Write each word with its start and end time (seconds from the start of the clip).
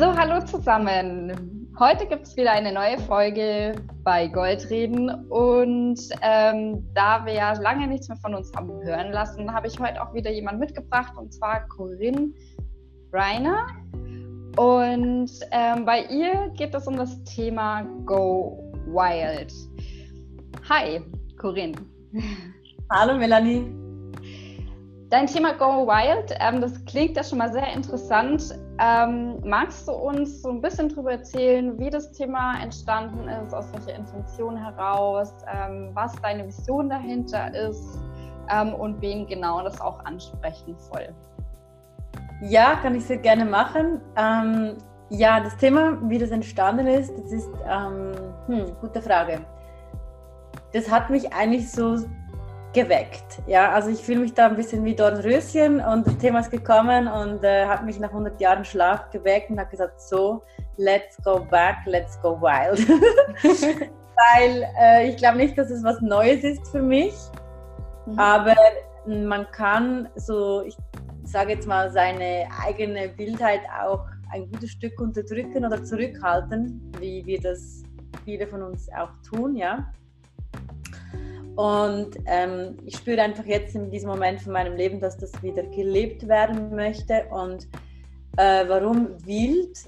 So, 0.00 0.16
hallo 0.16 0.42
zusammen. 0.46 1.68
Heute 1.78 2.06
gibt 2.06 2.22
es 2.22 2.34
wieder 2.34 2.52
eine 2.52 2.72
neue 2.72 2.98
Folge 3.00 3.74
bei 4.02 4.28
Goldreden 4.28 5.10
und 5.28 6.00
ähm, 6.22 6.88
da 6.94 7.26
wir 7.26 7.34
ja 7.34 7.52
lange 7.52 7.86
nichts 7.86 8.08
mehr 8.08 8.16
von 8.16 8.34
uns 8.34 8.50
haben 8.56 8.82
hören 8.82 9.12
lassen, 9.12 9.52
habe 9.52 9.66
ich 9.66 9.78
heute 9.78 10.00
auch 10.00 10.14
wieder 10.14 10.30
jemanden 10.30 10.60
mitgebracht 10.60 11.12
und 11.18 11.34
zwar 11.34 11.68
Corinne 11.68 12.32
Reiner. 13.12 13.66
Und 14.56 15.32
ähm, 15.50 15.84
bei 15.84 16.04
ihr 16.06 16.50
geht 16.56 16.74
es 16.74 16.86
um 16.86 16.96
das 16.96 17.22
Thema 17.24 17.82
Go 18.06 18.72
Wild. 18.86 19.52
Hi, 20.66 21.02
Corinne. 21.36 21.76
Hallo, 22.90 23.18
Melanie. 23.18 23.79
Dein 25.10 25.26
Thema 25.26 25.54
Go 25.54 25.88
Wild, 25.88 26.36
ähm, 26.38 26.60
das 26.60 26.84
klingt 26.84 27.16
ja 27.16 27.24
schon 27.24 27.38
mal 27.38 27.50
sehr 27.52 27.66
interessant. 27.72 28.54
Ähm, 28.78 29.40
magst 29.44 29.88
du 29.88 29.92
uns 29.92 30.40
so 30.40 30.50
ein 30.50 30.60
bisschen 30.60 30.88
darüber 30.88 31.10
erzählen, 31.10 31.76
wie 31.80 31.90
das 31.90 32.12
Thema 32.12 32.62
entstanden 32.62 33.26
ist, 33.26 33.52
aus 33.52 33.66
welcher 33.72 33.98
Intention 33.98 34.56
heraus, 34.56 35.34
ähm, 35.52 35.90
was 35.94 36.14
deine 36.22 36.46
Vision 36.46 36.88
dahinter 36.88 37.52
ist 37.52 37.98
ähm, 38.50 38.72
und 38.72 39.02
wen 39.02 39.26
genau 39.26 39.62
das 39.62 39.80
auch 39.80 39.98
ansprechen 40.04 40.76
soll? 40.78 41.08
Ja, 42.42 42.76
kann 42.76 42.94
ich 42.94 43.04
sehr 43.04 43.18
gerne 43.18 43.44
machen. 43.44 44.00
Ähm, 44.16 44.76
ja, 45.08 45.40
das 45.40 45.56
Thema, 45.56 45.98
wie 46.08 46.18
das 46.18 46.30
entstanden 46.30 46.86
ist, 46.86 47.12
das 47.18 47.32
ist, 47.32 47.50
ähm, 47.68 48.12
hm, 48.46 48.76
gute 48.80 49.02
Frage. 49.02 49.40
Das 50.72 50.88
hat 50.88 51.10
mich 51.10 51.32
eigentlich 51.32 51.68
so 51.68 51.98
geweckt. 52.72 53.40
Ja, 53.46 53.72
also 53.72 53.90
ich 53.90 53.98
fühle 53.98 54.20
mich 54.20 54.34
da 54.34 54.46
ein 54.46 54.56
bisschen 54.56 54.84
wie 54.84 54.94
Dornröschen 54.94 55.80
und 55.80 56.06
das 56.06 56.16
Thema 56.18 56.40
ist 56.40 56.50
gekommen 56.50 57.08
und 57.08 57.42
äh, 57.42 57.66
hat 57.66 57.84
mich 57.84 57.98
nach 57.98 58.10
100 58.10 58.40
Jahren 58.40 58.64
Schlaf 58.64 59.10
geweckt 59.10 59.50
und 59.50 59.58
hat 59.58 59.70
gesagt, 59.70 60.00
so, 60.00 60.42
let's 60.76 61.16
go 61.24 61.40
back, 61.50 61.78
let's 61.86 62.20
go 62.22 62.40
wild. 62.40 62.88
Weil 64.36 64.68
äh, 64.80 65.08
ich 65.08 65.16
glaube 65.16 65.38
nicht, 65.38 65.56
dass 65.58 65.70
es 65.70 65.82
was 65.82 66.00
Neues 66.00 66.44
ist 66.44 66.68
für 66.68 66.82
mich, 66.82 67.14
mhm. 68.06 68.18
aber 68.18 68.54
man 69.06 69.50
kann 69.50 70.08
so, 70.14 70.62
ich 70.62 70.76
sage 71.24 71.52
jetzt 71.52 71.66
mal, 71.66 71.90
seine 71.90 72.46
eigene 72.64 73.16
Wildheit 73.16 73.62
auch 73.82 74.04
ein 74.32 74.50
gutes 74.50 74.70
Stück 74.70 75.00
unterdrücken 75.00 75.64
oder 75.64 75.82
zurückhalten, 75.82 76.92
wie 77.00 77.24
wir 77.26 77.40
das 77.40 77.82
viele 78.24 78.46
von 78.46 78.62
uns 78.62 78.88
auch 78.92 79.10
tun, 79.28 79.56
ja. 79.56 79.92
Und 81.56 82.16
ähm, 82.26 82.76
ich 82.84 82.96
spüre 82.96 83.22
einfach 83.22 83.44
jetzt 83.44 83.74
in 83.74 83.90
diesem 83.90 84.08
Moment 84.08 84.40
von 84.40 84.52
meinem 84.52 84.76
Leben, 84.76 85.00
dass 85.00 85.16
das 85.16 85.42
wieder 85.42 85.62
gelebt 85.64 86.26
werden 86.26 86.74
möchte. 86.74 87.24
Und 87.30 87.66
äh, 88.36 88.64
warum 88.68 89.16
wild? 89.26 89.78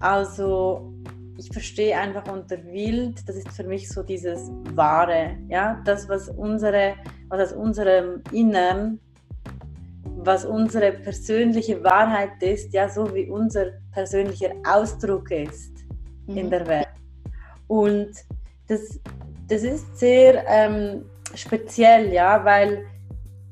Also 0.00 0.92
ich 1.38 1.52
verstehe 1.52 1.96
einfach 1.96 2.30
unter 2.30 2.62
wild, 2.64 3.26
das 3.28 3.36
ist 3.36 3.48
für 3.48 3.64
mich 3.64 3.88
so 3.88 4.02
dieses 4.02 4.50
Wahre, 4.74 5.36
ja, 5.48 5.80
das, 5.84 6.08
was 6.08 6.28
unsere, 6.28 6.94
was 7.28 7.52
aus 7.52 7.58
unserem 7.58 8.22
Innern, 8.32 9.00
was 10.04 10.44
unsere 10.44 10.92
persönliche 10.92 11.82
Wahrheit 11.82 12.42
ist, 12.42 12.72
ja, 12.72 12.88
so 12.88 13.12
wie 13.14 13.28
unser 13.28 13.72
persönlicher 13.92 14.52
Ausdruck 14.68 15.30
ist 15.30 15.72
mhm. 16.26 16.36
in 16.36 16.50
der 16.50 16.66
Welt. 16.66 16.88
Und 17.66 18.10
das, 18.68 19.00
das 19.48 19.62
ist 19.62 19.98
sehr 19.98 20.44
ähm, 20.46 21.04
speziell, 21.34 22.12
ja, 22.12 22.44
weil 22.44 22.86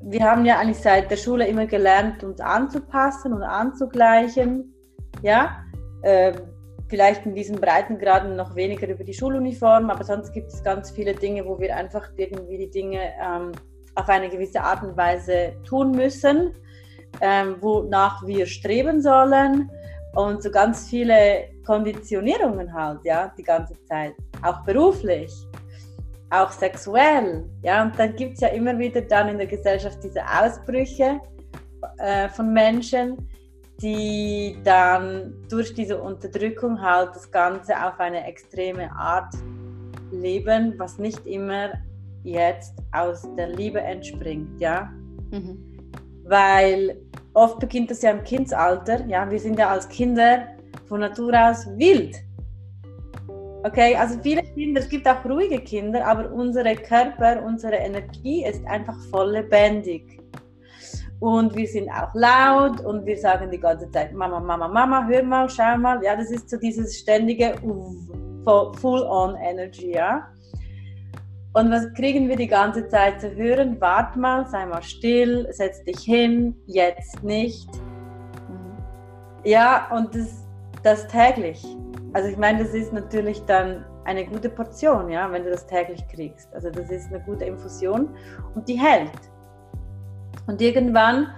wir 0.03 0.23
haben 0.23 0.45
ja 0.45 0.59
eigentlich 0.59 0.79
seit 0.79 1.11
der 1.11 1.17
Schule 1.17 1.47
immer 1.47 1.67
gelernt, 1.67 2.25
uns 2.25 2.41
anzupassen 2.41 3.33
und 3.33 3.43
anzugleichen, 3.43 4.75
ja. 5.23 5.65
Äh, 6.03 6.33
vielleicht 6.89 7.25
in 7.25 7.35
diesen 7.35 7.61
Breitengraden 7.61 8.35
noch 8.35 8.57
weniger 8.57 8.89
über 8.89 9.05
die 9.05 9.15
Schuluniform, 9.15 9.91
aber 9.91 10.03
sonst 10.03 10.33
gibt 10.33 10.49
es 10.49 10.63
ganz 10.65 10.91
viele 10.91 11.15
Dinge, 11.15 11.47
wo 11.47 11.59
wir 11.61 11.77
einfach 11.77 12.11
irgendwie 12.17 12.59
die 12.59 12.71
Dinge 12.71 13.13
ähm, 13.23 13.53
auf 13.95 14.09
eine 14.09 14.29
gewisse 14.29 14.61
Art 14.61 14.83
und 14.83 14.97
Weise 14.97 15.53
tun 15.65 15.93
müssen, 15.93 16.53
ähm, 17.21 17.57
wonach 17.61 18.27
wir 18.27 18.45
streben 18.47 19.01
sollen 19.01 19.71
und 20.15 20.43
so 20.43 20.51
ganz 20.51 20.89
viele 20.89 21.51
Konditionierungen 21.65 22.73
halt, 22.75 22.99
ja, 23.05 23.33
die 23.39 23.45
ganze 23.45 23.75
Zeit, 23.85 24.15
auch 24.43 24.65
beruflich 24.65 25.33
auch 26.31 26.51
sexuell. 26.51 27.45
Ja, 27.63 27.83
und 27.83 27.99
dann 27.99 28.15
gibt 28.17 28.35
es 28.35 28.41
ja 28.41 28.49
immer 28.49 28.79
wieder 28.79 29.03
dann 29.03 29.29
in 29.29 29.39
der 29.39 29.47
Gesellschaft 29.47 29.99
diese 30.03 30.23
Ausbrüche 30.25 31.21
äh, 31.99 32.29
von 32.29 32.53
Menschen, 32.53 33.17
die 33.83 34.59
dann 34.65 35.35
durch 35.49 35.75
diese 35.75 36.01
Unterdrückung 36.01 36.81
halt 36.81 37.11
das 37.15 37.31
Ganze 37.31 37.75
auf 37.77 37.99
eine 37.99 38.27
extreme 38.27 38.91
Art 38.93 39.35
leben, 40.13 40.75
was 40.79 40.99
nicht 40.99 41.27
immer 41.27 41.73
jetzt 42.23 42.75
aus 42.93 43.27
der 43.37 43.49
Liebe 43.49 43.81
entspringt, 43.81 44.61
ja. 44.61 44.93
Mhm. 45.31 45.59
Weil 46.25 47.01
oft 47.35 47.59
beginnt 47.59 47.91
das 47.91 48.03
ja 48.03 48.11
im 48.11 48.23
Kindsalter, 48.23 49.07
ja, 49.07 49.29
wir 49.31 49.39
sind 49.39 49.59
ja 49.59 49.71
als 49.71 49.89
Kinder 49.89 50.47
von 50.87 51.01
Natur 51.01 51.33
aus 51.35 51.67
wild. 51.77 52.17
Okay, 53.63 53.95
also 53.95 54.19
viele 54.23 54.43
Kinder, 54.43 54.81
es 54.81 54.89
gibt 54.89 55.07
auch 55.07 55.23
ruhige 55.25 55.61
Kinder, 55.61 56.07
aber 56.07 56.33
unsere 56.33 56.75
Körper, 56.77 57.43
unsere 57.45 57.77
Energie 57.77 58.45
ist 58.45 58.67
einfach 58.67 58.97
voll 59.11 59.33
lebendig. 59.33 60.19
Und 61.21 61.55
wir 61.55 61.67
sind 61.67 61.91
auch 61.91 62.15
laut 62.15 62.81
und 62.81 63.05
wir 63.05 63.19
sagen 63.19 63.51
die 63.51 63.61
ganze 63.61 63.91
Zeit, 63.91 64.15
Mama, 64.15 64.41
Mama, 64.41 64.67
Mama, 64.67 65.07
hör 65.07 65.23
mal, 65.23 65.51
schau 65.51 65.77
mal. 65.77 66.03
Ja, 66.03 66.17
das 66.17 66.31
ist 66.31 66.49
so 66.49 66.57
dieses 66.57 66.99
ständige 66.99 67.55
Full-on-Energy, 68.45 69.93
ja. 69.93 70.27
Und 71.53 71.71
was 71.71 71.93
kriegen 71.93 72.29
wir 72.31 72.37
die 72.37 72.47
ganze 72.47 72.89
Zeit 72.89 73.21
zu 73.21 73.35
hören? 73.35 73.79
Wart 73.79 74.17
mal, 74.17 74.47
sei 74.49 74.65
mal 74.65 74.83
still, 74.83 75.47
setz 75.51 75.85
dich 75.85 75.99
hin, 75.99 76.57
jetzt 76.67 77.23
nicht. 77.23 77.69
Ja, 79.45 79.91
und 79.95 80.15
das, 80.15 80.47
das 80.83 81.07
täglich. 81.09 81.63
Also 82.13 82.29
ich 82.29 82.37
meine, 82.37 82.65
das 82.65 82.75
ist 82.75 82.93
natürlich 82.93 83.45
dann 83.45 83.85
eine 84.05 84.27
gute 84.27 84.49
Portion, 84.49 85.11
ja, 85.11 85.31
wenn 85.31 85.45
du 85.45 85.51
das 85.51 85.67
täglich 85.67 86.07
kriegst. 86.09 86.53
Also 86.55 86.71
das 86.71 86.91
ist 86.91 87.13
eine 87.13 87.23
gute 87.23 87.45
Infusion 87.45 88.09
und 88.55 88.69
die 88.69 88.79
hält. 88.79 89.11
Und 90.47 90.61
irgendwann 90.61 91.29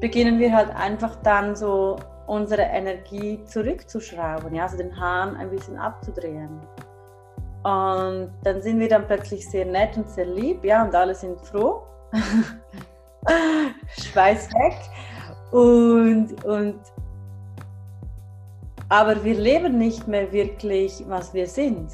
beginnen 0.00 0.38
wir 0.38 0.54
halt 0.54 0.74
einfach 0.76 1.16
dann 1.22 1.56
so 1.56 1.96
unsere 2.26 2.62
Energie 2.62 3.42
zurückzuschrauben, 3.44 4.54
ja, 4.54 4.64
also 4.64 4.76
den 4.76 4.98
Hahn 4.98 5.36
ein 5.36 5.50
bisschen 5.50 5.76
abzudrehen. 5.76 6.60
Und 7.64 8.32
dann 8.42 8.62
sind 8.62 8.78
wir 8.78 8.88
dann 8.88 9.06
plötzlich 9.06 9.48
sehr 9.48 9.64
nett 9.64 9.96
und 9.96 10.08
sehr 10.08 10.26
lieb, 10.26 10.64
ja, 10.64 10.84
und 10.84 10.94
alle 10.94 11.14
sind 11.14 11.40
froh. 11.40 11.82
Schweiß 13.88 14.50
weg. 14.52 14.76
Und, 15.50 16.44
und 16.44 16.80
aber 18.94 19.24
wir 19.24 19.34
leben 19.34 19.76
nicht 19.76 20.06
mehr 20.06 20.30
wirklich, 20.30 21.02
was 21.08 21.34
wir 21.34 21.48
sind. 21.48 21.90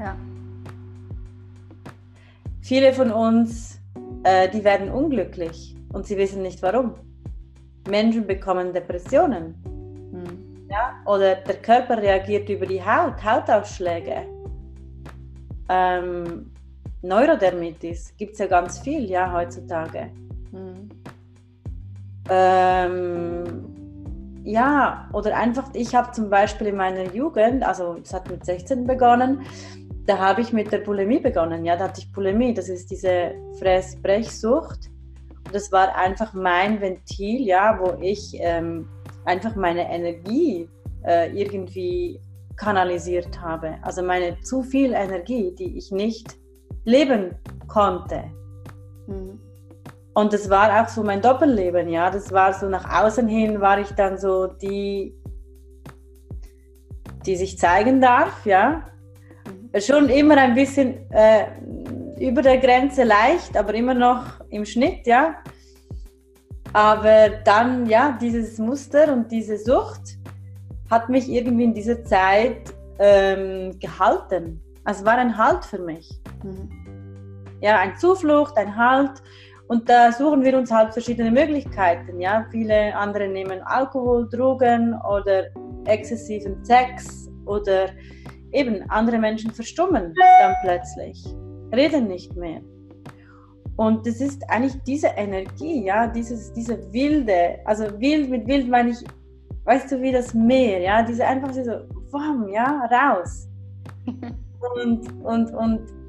Ja. 0.00 0.16
Viele 2.62 2.92
von 2.92 3.12
uns, 3.12 3.80
äh, 4.24 4.48
die 4.48 4.64
werden 4.64 4.90
unglücklich 4.90 5.76
und 5.92 6.04
sie 6.04 6.16
wissen 6.16 6.42
nicht 6.42 6.60
warum. 6.62 6.94
Menschen 7.88 8.26
bekommen 8.26 8.72
Depressionen. 8.72 9.54
Hm. 10.10 10.66
Ja? 10.68 10.96
Oder 11.06 11.36
der 11.36 11.58
Körper 11.62 11.98
reagiert 11.98 12.48
über 12.48 12.66
die 12.66 12.82
Haut, 12.82 13.22
Hautausschläge. 13.22 14.26
Ähm, 15.68 16.50
Neurodermitis 17.02 18.16
gibt 18.16 18.32
es 18.32 18.40
ja 18.40 18.46
ganz 18.48 18.80
viel, 18.80 19.08
ja, 19.08 19.32
heutzutage. 19.32 20.10
Hm. 20.50 20.88
Ähm, 22.28 23.71
ja, 24.44 25.08
oder 25.12 25.36
einfach, 25.36 25.70
ich 25.74 25.94
habe 25.94 26.10
zum 26.12 26.28
Beispiel 26.30 26.68
in 26.68 26.76
meiner 26.76 27.12
Jugend, 27.14 27.62
also 27.62 27.96
es 28.02 28.12
hat 28.12 28.28
mit 28.30 28.44
16 28.44 28.86
begonnen, 28.86 29.42
da 30.06 30.18
habe 30.18 30.40
ich 30.40 30.52
mit 30.52 30.72
der 30.72 30.78
Bulimie 30.78 31.20
begonnen. 31.20 31.64
Ja, 31.64 31.76
da 31.76 31.84
hatte 31.84 32.00
ich 32.00 32.12
Bulimie, 32.12 32.54
das 32.54 32.68
ist 32.68 32.90
diese 32.90 33.32
Fressbrechsucht. 33.58 34.90
Und 35.46 35.54
das 35.54 35.70
war 35.70 35.94
einfach 35.94 36.32
mein 36.34 36.80
Ventil, 36.80 37.42
ja, 37.46 37.78
wo 37.80 37.96
ich 38.00 38.32
ähm, 38.40 38.88
einfach 39.24 39.54
meine 39.54 39.88
Energie 39.88 40.68
äh, 41.04 41.30
irgendwie 41.32 42.20
kanalisiert 42.56 43.40
habe. 43.40 43.76
Also 43.82 44.02
meine 44.02 44.40
zu 44.40 44.62
viel 44.62 44.92
Energie, 44.92 45.54
die 45.56 45.76
ich 45.76 45.92
nicht 45.92 46.36
leben 46.84 47.36
konnte. 47.68 48.24
Mhm. 49.06 49.38
Und 50.14 50.32
das 50.32 50.50
war 50.50 50.82
auch 50.82 50.88
so 50.88 51.02
mein 51.02 51.22
Doppelleben, 51.22 51.88
ja. 51.88 52.10
Das 52.10 52.30
war 52.32 52.52
so 52.52 52.68
nach 52.68 53.02
außen 53.02 53.26
hin 53.28 53.60
war 53.60 53.78
ich 53.80 53.90
dann 53.92 54.18
so 54.18 54.46
die, 54.46 55.14
die 57.24 57.36
sich 57.36 57.58
zeigen 57.58 58.00
darf, 58.00 58.44
ja. 58.44 58.84
Schon 59.78 60.10
immer 60.10 60.36
ein 60.36 60.54
bisschen 60.54 61.10
äh, 61.10 61.46
über 62.20 62.42
der 62.42 62.58
Grenze 62.58 63.04
leicht, 63.04 63.56
aber 63.56 63.72
immer 63.74 63.94
noch 63.94 64.24
im 64.50 64.66
Schnitt, 64.66 65.06
ja. 65.06 65.36
Aber 66.74 67.30
dann, 67.44 67.86
ja, 67.86 68.16
dieses 68.20 68.58
Muster 68.58 69.12
und 69.12 69.30
diese 69.30 69.58
Sucht 69.58 70.18
hat 70.90 71.08
mich 71.08 71.28
irgendwie 71.30 71.64
in 71.64 71.74
dieser 71.74 72.04
Zeit 72.04 72.74
ähm, 72.98 73.78
gehalten. 73.78 74.60
Also 74.84 75.00
es 75.00 75.06
war 75.06 75.16
ein 75.16 75.36
Halt 75.36 75.64
für 75.64 75.78
mich. 75.78 76.08
Mhm. 76.42 76.70
Ja, 77.60 77.78
ein 77.78 77.96
Zuflucht, 77.96 78.56
ein 78.56 78.76
Halt. 78.76 79.22
Und 79.72 79.88
da 79.88 80.12
suchen 80.12 80.44
wir 80.44 80.58
uns 80.58 80.70
halt 80.70 80.92
verschiedene 80.92 81.30
Möglichkeiten. 81.30 82.20
Ja, 82.20 82.44
viele 82.50 82.94
andere 82.94 83.26
nehmen 83.26 83.62
Alkohol, 83.62 84.28
Drogen 84.28 84.94
oder 85.10 85.46
exzessiven 85.86 86.62
Sex 86.62 87.30
oder 87.46 87.88
eben 88.52 88.82
andere 88.90 89.16
Menschen 89.18 89.50
verstummen 89.50 90.12
dann 90.40 90.54
plötzlich, 90.62 91.24
reden 91.74 92.06
nicht 92.06 92.36
mehr. 92.36 92.60
Und 93.76 94.06
das 94.06 94.20
ist 94.20 94.42
eigentlich 94.50 94.76
diese 94.82 95.08
Energie, 95.16 95.86
ja, 95.86 96.06
dieses, 96.06 96.52
diese 96.52 96.76
wilde, 96.92 97.58
also 97.64 97.84
wild 97.98 98.28
mit 98.28 98.46
wild 98.46 98.68
meine 98.68 98.90
ich, 98.90 99.02
weißt 99.64 99.90
du, 99.90 100.02
wie 100.02 100.12
das 100.12 100.34
Meer, 100.34 100.80
ja, 100.80 101.02
diese 101.02 101.26
einfach 101.26 101.50
so, 101.50 101.62
wam, 102.10 102.46
ja, 102.50 102.86
raus. 102.92 103.48
und, 104.04 105.24
und, 105.24 105.54
und 105.54 106.01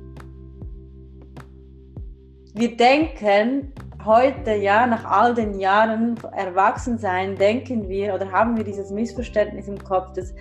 wir 2.54 2.78
denken 2.78 3.74
heute, 4.06 4.54
ja, 4.56 4.86
nach 4.86 5.06
all 5.06 5.34
den 5.34 5.60
Jahren 5.60 6.16
Erwachsensein, 6.34 7.36
denken 7.36 7.88
wir 7.90 8.14
oder 8.14 8.32
haben 8.32 8.56
wir 8.58 8.64
dieses 8.64 8.92
Missverständnis 8.92 9.68
im 9.68 9.82
Kopf, 9.84 10.14
dass, 10.14 10.34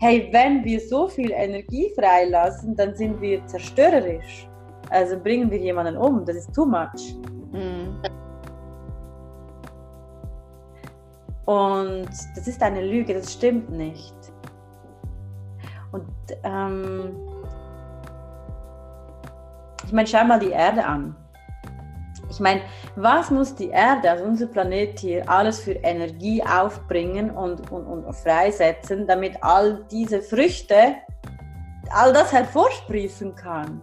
hey, 0.00 0.28
wenn 0.32 0.64
wir 0.64 0.80
so 0.80 1.08
viel 1.08 1.30
Energie 1.32 1.92
freilassen, 1.98 2.76
dann 2.76 2.94
sind 2.94 3.20
wir 3.20 3.44
zerstörerisch. 3.46 4.48
Also 4.88 5.18
bringen 5.18 5.50
wir 5.50 5.58
jemanden 5.58 5.96
um, 5.96 6.24
das 6.24 6.36
ist 6.36 6.54
too 6.54 6.64
much. 6.64 7.14
Mhm. 7.52 8.00
Und 11.46 12.08
das 12.36 12.46
ist 12.46 12.62
eine 12.62 12.86
Lüge, 12.86 13.14
das 13.14 13.32
stimmt 13.32 13.70
nicht. 13.70 14.14
Und 15.92 16.06
ähm, 16.44 17.16
ich 19.84 19.92
meine, 19.92 20.06
schau 20.06 20.24
mal 20.24 20.38
die 20.38 20.50
Erde 20.50 20.84
an. 20.84 21.16
Ich 22.30 22.38
meine, 22.38 22.62
was 22.94 23.30
muss 23.30 23.54
die 23.56 23.70
Erde, 23.70 24.10
also 24.10 24.24
unser 24.24 24.46
Planet 24.46 24.98
hier, 25.00 25.28
alles 25.28 25.60
für 25.60 25.72
Energie 25.72 26.42
aufbringen 26.42 27.30
und, 27.30 27.70
und, 27.72 27.84
und 27.86 28.14
freisetzen, 28.14 29.06
damit 29.06 29.42
all 29.42 29.84
diese 29.90 30.22
Früchte, 30.22 30.94
all 31.90 32.12
das 32.12 32.32
hervorsprießen 32.32 33.34
kann? 33.34 33.82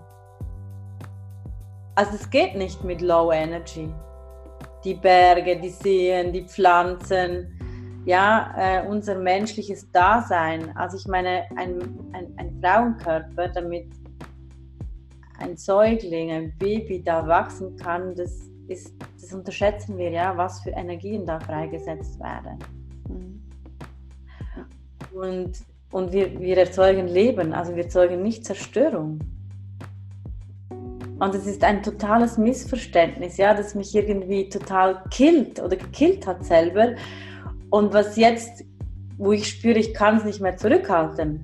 Also 1.95 2.11
es 2.15 2.29
geht 2.29 2.55
nicht 2.55 2.83
mit 2.83 3.01
Low 3.01 3.31
Energy. 3.31 3.93
Die 4.83 4.93
Berge, 4.93 5.59
die 5.59 5.69
Seen, 5.69 6.31
die 6.31 6.43
Pflanzen, 6.43 7.53
ja, 8.05 8.53
äh, 8.57 8.87
unser 8.87 9.15
menschliches 9.15 9.91
Dasein. 9.91 10.73
Also 10.77 10.95
ich 10.95 11.07
meine, 11.07 11.43
ein, 11.57 11.81
ein, 12.13 12.33
ein 12.37 12.61
Frauenkörper, 12.63 13.49
damit 13.49 13.87
ein 15.39 15.57
Säugling, 15.57 16.31
ein 16.31 16.53
Baby 16.57 17.03
da 17.03 17.27
wachsen 17.27 17.75
kann, 17.77 18.15
das, 18.15 18.49
ist, 18.67 18.93
das 19.19 19.33
unterschätzen 19.33 19.97
wir 19.97 20.09
ja, 20.09 20.35
was 20.35 20.61
für 20.61 20.71
Energien 20.71 21.25
da 21.25 21.39
freigesetzt 21.39 22.19
werden. 22.19 22.59
Mhm. 23.09 23.41
Und, 25.13 25.51
und 25.91 26.11
wir, 26.11 26.39
wir 26.39 26.57
erzeugen 26.57 27.07
Leben, 27.07 27.53
also 27.53 27.75
wir 27.75 27.83
erzeugen 27.83 28.21
nicht 28.21 28.45
Zerstörung. 28.45 29.19
Und 31.19 31.33
es 31.33 31.47
ist 31.47 31.63
ein 31.63 31.81
totales 31.81 32.37
Missverständnis, 32.37 33.37
ja, 33.37 33.55
das 33.55 33.73
mich 33.73 33.95
irgendwie 33.95 34.49
total 34.49 35.01
killt 35.09 35.59
oder 35.61 35.75
gekillt 35.75 36.27
hat 36.27 36.45
selber. 36.45 36.93
Und 37.69 37.91
was 37.93 38.17
jetzt, 38.17 38.63
wo 39.17 39.31
ich 39.31 39.47
spüre, 39.47 39.79
ich 39.79 39.95
kann 39.95 40.17
es 40.17 40.25
nicht 40.25 40.41
mehr 40.41 40.57
zurückhalten. 40.57 41.43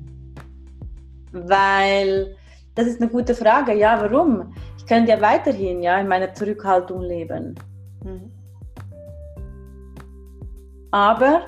Weil 1.32 2.36
das 2.76 2.88
ist 2.88 3.02
eine 3.02 3.10
gute 3.10 3.36
Frage. 3.36 3.74
Ja, 3.74 4.02
warum? 4.02 4.54
Ich 4.78 4.86
könnte 4.86 5.12
ja 5.12 5.22
weiterhin 5.22 5.82
ja, 5.82 6.00
in 6.00 6.08
meiner 6.08 6.34
Zurückhaltung 6.34 7.02
leben. 7.02 7.56
Mhm. 8.04 8.32
Aber, 10.92 11.42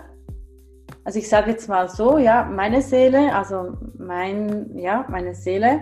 also 1.04 1.20
ich 1.20 1.30
sage 1.30 1.52
jetzt 1.52 1.70
mal 1.70 1.90
so, 1.90 2.18
ja, 2.18 2.44
meine 2.44 2.82
Seele, 2.82 3.34
also 3.36 3.78
mein, 3.98 4.76
ja, 4.78 5.06
meine 5.10 5.36
Seele, 5.36 5.82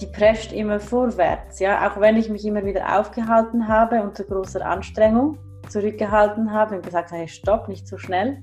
die 0.00 0.06
prescht 0.06 0.52
immer 0.52 0.80
vorwärts. 0.80 1.60
Ja? 1.60 1.88
Auch 1.88 2.00
wenn 2.00 2.16
ich 2.16 2.28
mich 2.28 2.44
immer 2.44 2.64
wieder 2.64 2.98
aufgehalten 2.98 3.68
habe 3.68 4.02
unter 4.02 4.24
großer 4.24 4.64
Anstrengung, 4.64 5.38
zurückgehalten 5.68 6.52
habe 6.52 6.76
und 6.76 6.84
gesagt, 6.84 7.12
hey, 7.12 7.28
stopp, 7.28 7.68
nicht 7.68 7.86
so 7.86 7.96
schnell. 7.98 8.42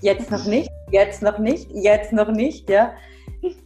Jetzt 0.00 0.30
noch 0.30 0.44
nicht, 0.44 0.70
jetzt 0.90 1.22
noch 1.22 1.38
nicht, 1.38 1.70
jetzt 1.72 2.12
noch 2.12 2.28
nicht. 2.28 2.68
Ja? 2.68 2.92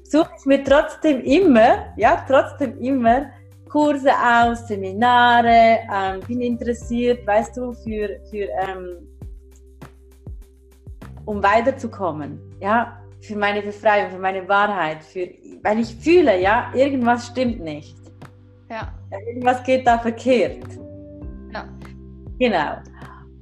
Suche 0.08 0.31
ich 0.38 0.46
mir 0.46 0.64
trotzdem 0.64 1.20
immer, 1.20 1.93
ja, 1.96 2.25
trotzdem 2.26 2.78
immer 2.81 3.26
Kurse 3.69 4.10
aus, 4.10 4.66
Seminare, 4.66 5.81
ähm, 5.94 6.20
bin 6.26 6.40
interessiert, 6.40 7.26
weißt 7.26 7.58
du, 7.58 7.75
für, 7.75 8.19
für 8.31 8.49
ähm, 8.66 9.06
um 11.26 11.43
weiterzukommen, 11.43 12.40
ja, 12.60 13.02
für 13.20 13.37
meine 13.37 13.60
Befreiung, 13.60 14.10
für 14.10 14.19
meine 14.19 14.49
Wahrheit, 14.49 15.02
für 15.02 15.28
weil 15.62 15.81
ich 15.81 15.94
fühle, 15.96 16.40
ja, 16.40 16.72
irgendwas 16.75 17.26
stimmt 17.26 17.60
nicht. 17.60 17.96
Ja. 18.70 18.94
Irgendwas 19.26 19.62
geht 19.64 19.87
da 19.87 19.99
verkehrt. 19.99 20.64
Ja. 21.52 21.69
Genau. 22.38 22.76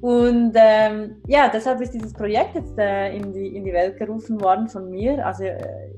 Und 0.00 0.52
ähm, 0.54 1.16
ja, 1.26 1.48
deshalb 1.48 1.80
ist 1.80 1.92
dieses 1.92 2.12
Projekt 2.12 2.54
jetzt 2.54 2.78
äh, 2.78 3.16
in, 3.16 3.32
die, 3.32 3.56
in 3.56 3.64
die 3.64 3.72
Welt 3.72 3.98
gerufen 3.98 4.40
worden 4.40 4.68
von 4.68 4.90
mir. 4.90 5.24
Also 5.24 5.44
äh, 5.44 5.90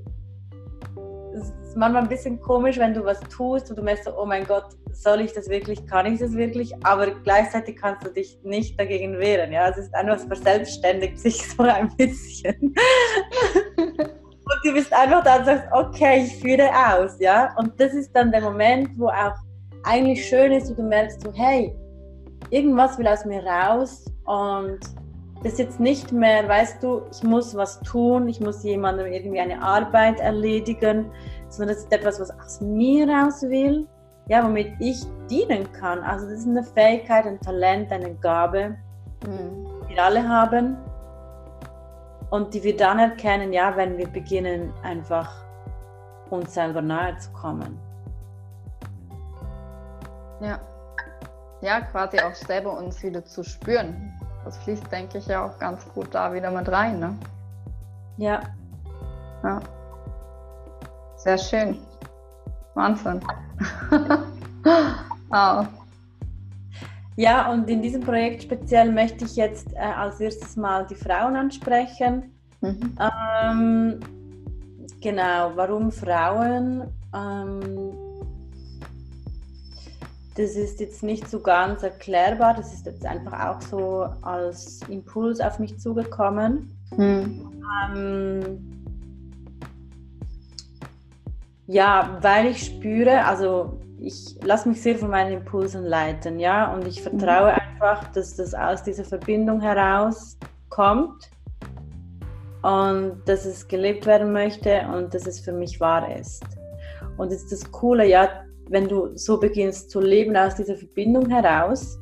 manchmal 1.79 2.03
ein 2.03 2.09
bisschen 2.09 2.41
komisch, 2.41 2.79
wenn 2.79 2.93
du 2.93 3.05
was 3.05 3.21
tust 3.21 3.71
und 3.71 3.79
du 3.79 3.83
merkst 3.83 4.05
so, 4.05 4.19
oh 4.19 4.27
mein 4.27 4.45
Gott, 4.45 4.67
soll 4.93 5.21
ich 5.21 5.33
das 5.33 5.49
wirklich, 5.49 5.87
kann 5.87 6.07
ich 6.07 6.19
das 6.19 6.33
wirklich? 6.33 6.75
Aber 6.85 7.07
gleichzeitig 7.23 7.77
kannst 7.77 8.07
du 8.07 8.11
dich 8.11 8.39
nicht 8.43 8.79
dagegen 8.79 9.19
wehren. 9.19 9.53
Ja, 9.53 9.69
es 9.69 9.79
ist 9.79 9.95
einfach, 9.95 10.17
es 10.17 10.25
verselbstständigt 10.25 11.19
sich 11.25 11.49
so 11.49 11.63
ein 11.63 11.89
bisschen. 11.97 12.75
Und 13.77 14.65
du 14.65 14.73
bist 14.73 14.93
einfach 14.93 15.23
da 15.23 15.37
und 15.37 15.45
sagst, 15.45 15.65
okay, 15.73 16.25
ich 16.25 16.37
führe 16.37 16.69
aus, 16.71 17.21
ja. 17.21 17.55
Und 17.59 17.79
das 17.81 17.93
ist 17.93 18.11
dann 18.13 18.33
der 18.33 18.41
Moment, 18.41 18.91
wo 18.97 19.09
auch 19.09 19.35
eigentlich 19.85 20.27
schön 20.27 20.53
ist, 20.53 20.71
wo 20.71 20.75
du 20.75 20.83
merkst, 20.83 21.23
so, 21.23 21.33
hey, 21.35 21.77
irgendwas 22.51 22.99
will 22.99 23.07
aus 23.07 23.25
mir 23.25 23.45
raus 23.45 24.05
und 24.25 24.81
das 25.43 25.53
ist 25.53 25.59
jetzt 25.61 25.81
nicht 25.81 26.11
mehr, 26.11 26.49
weißt 26.49 26.83
du, 26.83 27.03
ich 27.13 27.23
muss 27.23 27.55
was 27.55 27.81
tun, 27.81 28.29
ich 28.29 28.41
muss 28.41 28.65
jemandem 28.65 29.07
irgendwie 29.07 29.39
eine 29.39 29.63
Arbeit 29.63 30.19
erledigen, 30.19 31.13
sondern 31.49 31.75
das 31.75 31.85
ist 31.85 31.93
etwas, 31.93 32.21
was 32.21 32.31
aus 32.39 32.61
mir 32.61 33.09
raus 33.09 33.43
will, 33.43 33.87
ja, 34.27 34.45
womit 34.45 34.73
ich 34.79 35.05
dienen 35.31 35.71
kann. 35.73 36.01
Also 36.01 36.27
das 36.27 36.41
ist 36.41 36.49
eine 36.49 36.63
Fähigkeit, 36.63 37.27
ein 37.27 37.41
Talent, 37.41 37.91
eine 37.91 38.15
Gabe, 38.15 38.77
mhm. 39.27 39.67
die 39.89 39.95
wir 39.95 40.05
alle 40.05 40.29
haben 40.29 40.77
und 42.31 42.53
die 42.53 42.63
wir 42.63 42.77
dann 42.77 42.99
erkennen, 42.99 43.53
ja, 43.53 43.75
wenn 43.77 43.97
wir 43.97 44.09
beginnen, 44.09 44.73
einfach 44.83 45.33
uns 46.31 46.53
selber 46.53 46.83
nahe 46.83 47.17
zu 47.19 47.31
kommen. 47.33 47.79
Ja. 50.41 50.59
Ja, 51.61 51.81
quasi 51.81 52.21
auch 52.21 52.35
selber 52.35 52.77
uns 52.79 53.03
wieder 53.03 53.25
zu 53.25 53.43
spüren. 53.43 54.13
Das 54.45 54.57
fließt, 54.59 54.91
denke 54.93 55.19
ich, 55.19 55.27
ja 55.27 55.45
auch 55.45 55.59
ganz 55.59 55.87
gut 55.93 56.15
da 56.15 56.33
wieder 56.33 56.51
mit 56.51 56.69
rein, 56.71 57.01
ne? 57.01 57.17
Ja. 58.19 58.41
Ja. 59.43 59.61
Sehr 61.19 61.39
schön. 61.39 61.79
Wahnsinn. 62.75 63.21
wow. 65.29 65.67
Ja, 67.17 67.51
und 67.51 67.69
in 67.69 67.83
diesem 67.83 68.03
Projekt 68.03 68.45
speziell 68.45 68.93
möchte 68.93 69.25
ich 69.25 69.35
jetzt 69.35 69.73
äh, 69.75 69.79
als 69.79 70.21
erstes 70.21 70.57
mal 70.57 70.87
die 70.87 70.95
Frauen 70.95 71.35
ansprechen. 71.35 72.33
Mhm. 72.61 72.97
Ähm, 73.43 74.01
genau, 75.01 75.53
warum 75.57 75.91
Frauen? 75.91 76.85
Ähm, 77.13 77.91
das 80.37 80.51
ist 80.55 80.79
jetzt 80.79 81.03
nicht 81.03 81.29
so 81.29 81.41
ganz 81.41 81.83
erklärbar, 81.83 82.55
das 82.55 82.73
ist 82.73 82.87
jetzt 82.87 83.05
einfach 83.05 83.49
auch 83.49 83.61
so 83.61 84.07
als 84.23 84.83
Impuls 84.89 85.41
auf 85.41 85.59
mich 85.59 85.77
zugekommen. 85.81 86.73
Mhm. 86.97 87.51
Ähm, 87.93 88.68
ja, 91.69 92.19
weil 92.23 92.47
ich 92.47 92.65
spüre, 92.65 93.25
also 93.25 93.79
ich 93.99 94.37
lasse 94.43 94.69
mich 94.69 94.81
sehr 94.81 94.97
von 94.97 95.11
meinen 95.11 95.35
Impulsen 95.35 95.85
leiten, 95.85 96.41
ja, 96.41 96.73
und 96.73 96.87
ich 96.87 97.03
vertraue 97.03 97.53
mhm. 97.53 97.59
einfach, 97.59 98.11
dass 98.13 98.35
das 98.37 98.55
aus 98.55 98.83
dieser 98.83 99.05
Verbindung 99.05 99.61
heraus 99.61 100.39
kommt 100.71 101.31
und 102.63 103.21
dass 103.27 103.45
es 103.45 103.69
gelebt 103.69 104.07
werden 104.07 104.33
möchte 104.33 104.81
und 104.95 105.13
dass 105.13 105.27
es 105.27 105.41
für 105.41 105.53
mich 105.53 105.79
wahr 105.79 106.17
ist. 106.17 106.43
Und 107.19 107.33
es 107.33 107.43
ist 107.43 107.53
das 107.53 107.71
Coole, 107.71 108.07
ja, 108.07 108.29
wenn 108.71 108.89
du 108.89 109.15
so 109.17 109.39
beginnst 109.39 109.91
zu 109.91 110.01
leben 110.01 110.37
aus 110.37 110.55
dieser 110.55 110.77
Verbindung 110.77 111.29
heraus, 111.29 111.99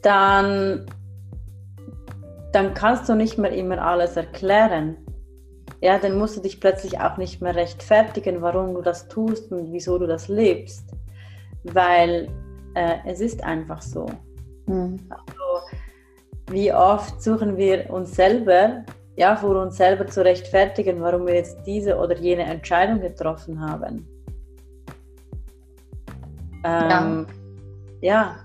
dann, 0.00 0.86
dann 2.52 2.72
kannst 2.74 3.08
du 3.08 3.16
nicht 3.16 3.36
mehr 3.36 3.52
immer 3.52 3.78
alles 3.78 4.16
erklären. 4.16 5.03
Ja, 5.84 5.98
dann 5.98 6.16
musst 6.16 6.34
du 6.34 6.40
dich 6.40 6.60
plötzlich 6.60 6.98
auch 6.98 7.18
nicht 7.18 7.42
mehr 7.42 7.54
rechtfertigen, 7.54 8.40
warum 8.40 8.72
du 8.72 8.80
das 8.80 9.06
tust 9.06 9.52
und 9.52 9.70
wieso 9.70 9.98
du 9.98 10.06
das 10.06 10.28
lebst. 10.28 10.94
Weil 11.62 12.30
äh, 12.74 12.96
es 13.04 13.20
ist 13.20 13.44
einfach 13.44 13.82
so. 13.82 14.06
Mhm. 14.64 14.98
Also, 15.10 15.76
wie 16.50 16.72
oft 16.72 17.22
suchen 17.22 17.58
wir 17.58 17.90
uns 17.90 18.14
selber, 18.14 18.82
ja, 19.16 19.36
vor 19.36 19.60
uns 19.60 19.76
selber 19.76 20.06
zu 20.06 20.24
rechtfertigen, 20.24 21.02
warum 21.02 21.26
wir 21.26 21.34
jetzt 21.34 21.58
diese 21.66 21.98
oder 21.98 22.16
jene 22.16 22.44
Entscheidung 22.44 23.02
getroffen 23.02 23.60
haben. 23.60 24.08
Ähm, 26.64 27.26
ja. 28.00 28.10
ja. 28.14 28.36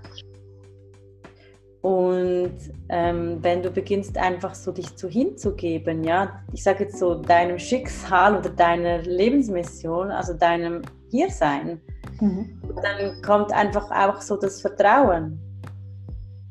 Und 1.82 2.58
ähm, 2.90 3.38
wenn 3.40 3.62
du 3.62 3.70
beginnst 3.70 4.18
einfach 4.18 4.54
so 4.54 4.70
dich 4.70 4.96
zu 4.96 5.08
hinzugeben, 5.08 6.04
ja, 6.04 6.42
ich 6.52 6.62
sage 6.62 6.84
jetzt 6.84 6.98
so 6.98 7.14
deinem 7.14 7.58
Schicksal 7.58 8.36
oder 8.36 8.50
deiner 8.50 8.98
Lebensmission, 8.98 10.10
also 10.10 10.34
deinem 10.34 10.82
Hiersein, 11.10 11.80
mhm. 12.20 12.60
dann 12.82 13.22
kommt 13.22 13.52
einfach 13.52 13.90
auch 13.90 14.20
so 14.20 14.36
das 14.36 14.60
Vertrauen. 14.60 15.40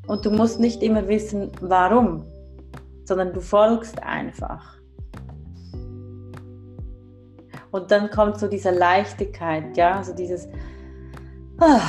Und 0.08 0.26
du 0.26 0.32
musst 0.32 0.58
nicht 0.58 0.82
immer 0.82 1.06
wissen, 1.06 1.52
warum, 1.60 2.24
sondern 3.04 3.32
du 3.32 3.40
folgst 3.40 4.02
einfach. 4.02 4.80
Und 7.70 7.92
dann 7.92 8.10
kommt 8.10 8.40
so 8.40 8.48
diese 8.48 8.70
Leichtigkeit, 8.70 9.76
ja, 9.76 9.98
also 9.98 10.12
dieses 10.12 10.48
ah. 11.60 11.80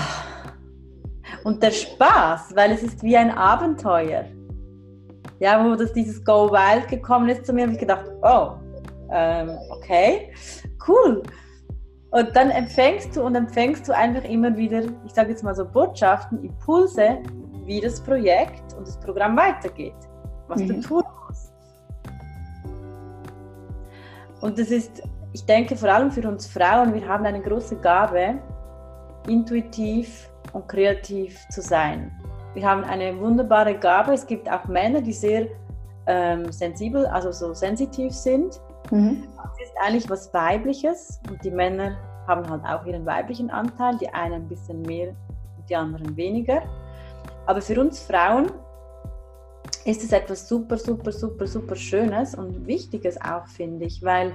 Und 1.44 1.62
der 1.62 1.72
Spaß, 1.72 2.56
weil 2.56 2.72
es 2.72 2.84
ist 2.84 3.04
wie 3.04 3.18
ein 3.18 3.32
Abenteuer. 3.32 4.26
Ja, 5.40 5.64
wo 5.66 5.76
das 5.76 5.92
dieses 5.94 6.24
Go 6.24 6.52
Wild 6.52 6.88
gekommen 6.88 7.30
ist 7.30 7.46
zu 7.46 7.54
mir, 7.54 7.64
habe 7.64 7.74
ich 7.74 7.80
gedacht, 7.80 8.06
oh, 8.22 8.52
ähm, 9.12 9.58
okay, 9.72 10.32
cool. 10.88 11.24
Und 12.12 12.36
dann 12.36 12.50
empfängst 12.50 13.16
du 13.16 13.24
und 13.24 13.36
empfängst 13.36 13.88
du 13.88 13.96
einfach 13.96 14.24
immer 14.26 14.56
wieder, 14.56 14.84
ich 15.06 15.14
sage 15.14 15.30
jetzt 15.30 15.44
mal 15.44 15.56
so 15.56 15.66
Botschaften, 15.66 16.44
Impulse, 16.44 17.20
wie 17.66 17.80
das 17.80 18.02
Projekt 18.02 18.74
und 18.74 18.88
das 18.88 19.00
Programm 19.00 19.38
weitergeht, 19.38 19.96
was 20.48 20.62
mhm. 20.62 20.68
du 20.68 20.82
tun 20.82 21.04
musst. 21.28 21.54
Und 24.42 24.60
das 24.60 24.70
ist, 24.70 25.02
ich 25.34 25.46
denke 25.46 25.76
vor 25.76 25.90
allem 25.90 26.12
für 26.12 26.28
uns 26.28 26.48
Frauen, 26.48 26.94
wir 26.94 27.08
haben 27.08 27.26
eine 27.26 27.42
große 27.42 27.78
Gabe, 27.78 28.40
intuitiv 29.28 30.31
und 30.54 30.68
kreativ 30.68 31.40
zu 31.50 31.62
sein. 31.62 32.12
Wir 32.54 32.70
haben 32.70 32.84
eine 32.84 33.18
wunderbare 33.20 33.76
Gabe. 33.76 34.14
Es 34.14 34.26
gibt 34.26 34.50
auch 34.52 34.66
Männer, 34.66 35.02
die 35.02 35.14
sehr 35.14 35.48
ähm, 36.08 36.52
sensibel, 36.52 37.06
also 37.08 37.32
so 37.32 37.54
sensitiv 37.54 38.14
sind. 38.14 38.60
Mhm. 38.90 39.24
Das 39.38 39.68
ist 39.68 39.74
eigentlich 39.82 40.10
was 40.10 40.34
Weibliches 40.34 41.20
und 41.30 41.44
die 41.44 41.52
Männer 41.52 41.98
haben 42.28 42.50
halt 42.50 42.64
auch 42.66 42.86
ihren 42.86 43.06
weiblichen 43.06 43.50
Anteil, 43.50 43.98
die 43.98 44.10
einen 44.10 44.34
ein 44.34 44.48
bisschen 44.48 44.82
mehr 44.84 45.10
und 45.10 45.70
die 45.70 45.76
anderen 45.76 46.16
weniger. 46.16 46.62
Aber 47.46 47.62
für 47.62 47.80
uns 47.80 48.00
Frauen 48.02 48.52
ist 49.86 50.04
es 50.04 50.12
etwas 50.12 50.48
super, 50.48 50.78
super, 50.78 51.12
super, 51.12 51.48
super 51.48 51.76
Schönes 51.76 52.36
und 52.36 52.68
Wichtiges 52.68 53.20
auch, 53.22 53.48
finde 53.48 53.86
ich, 53.86 54.04
weil 54.04 54.34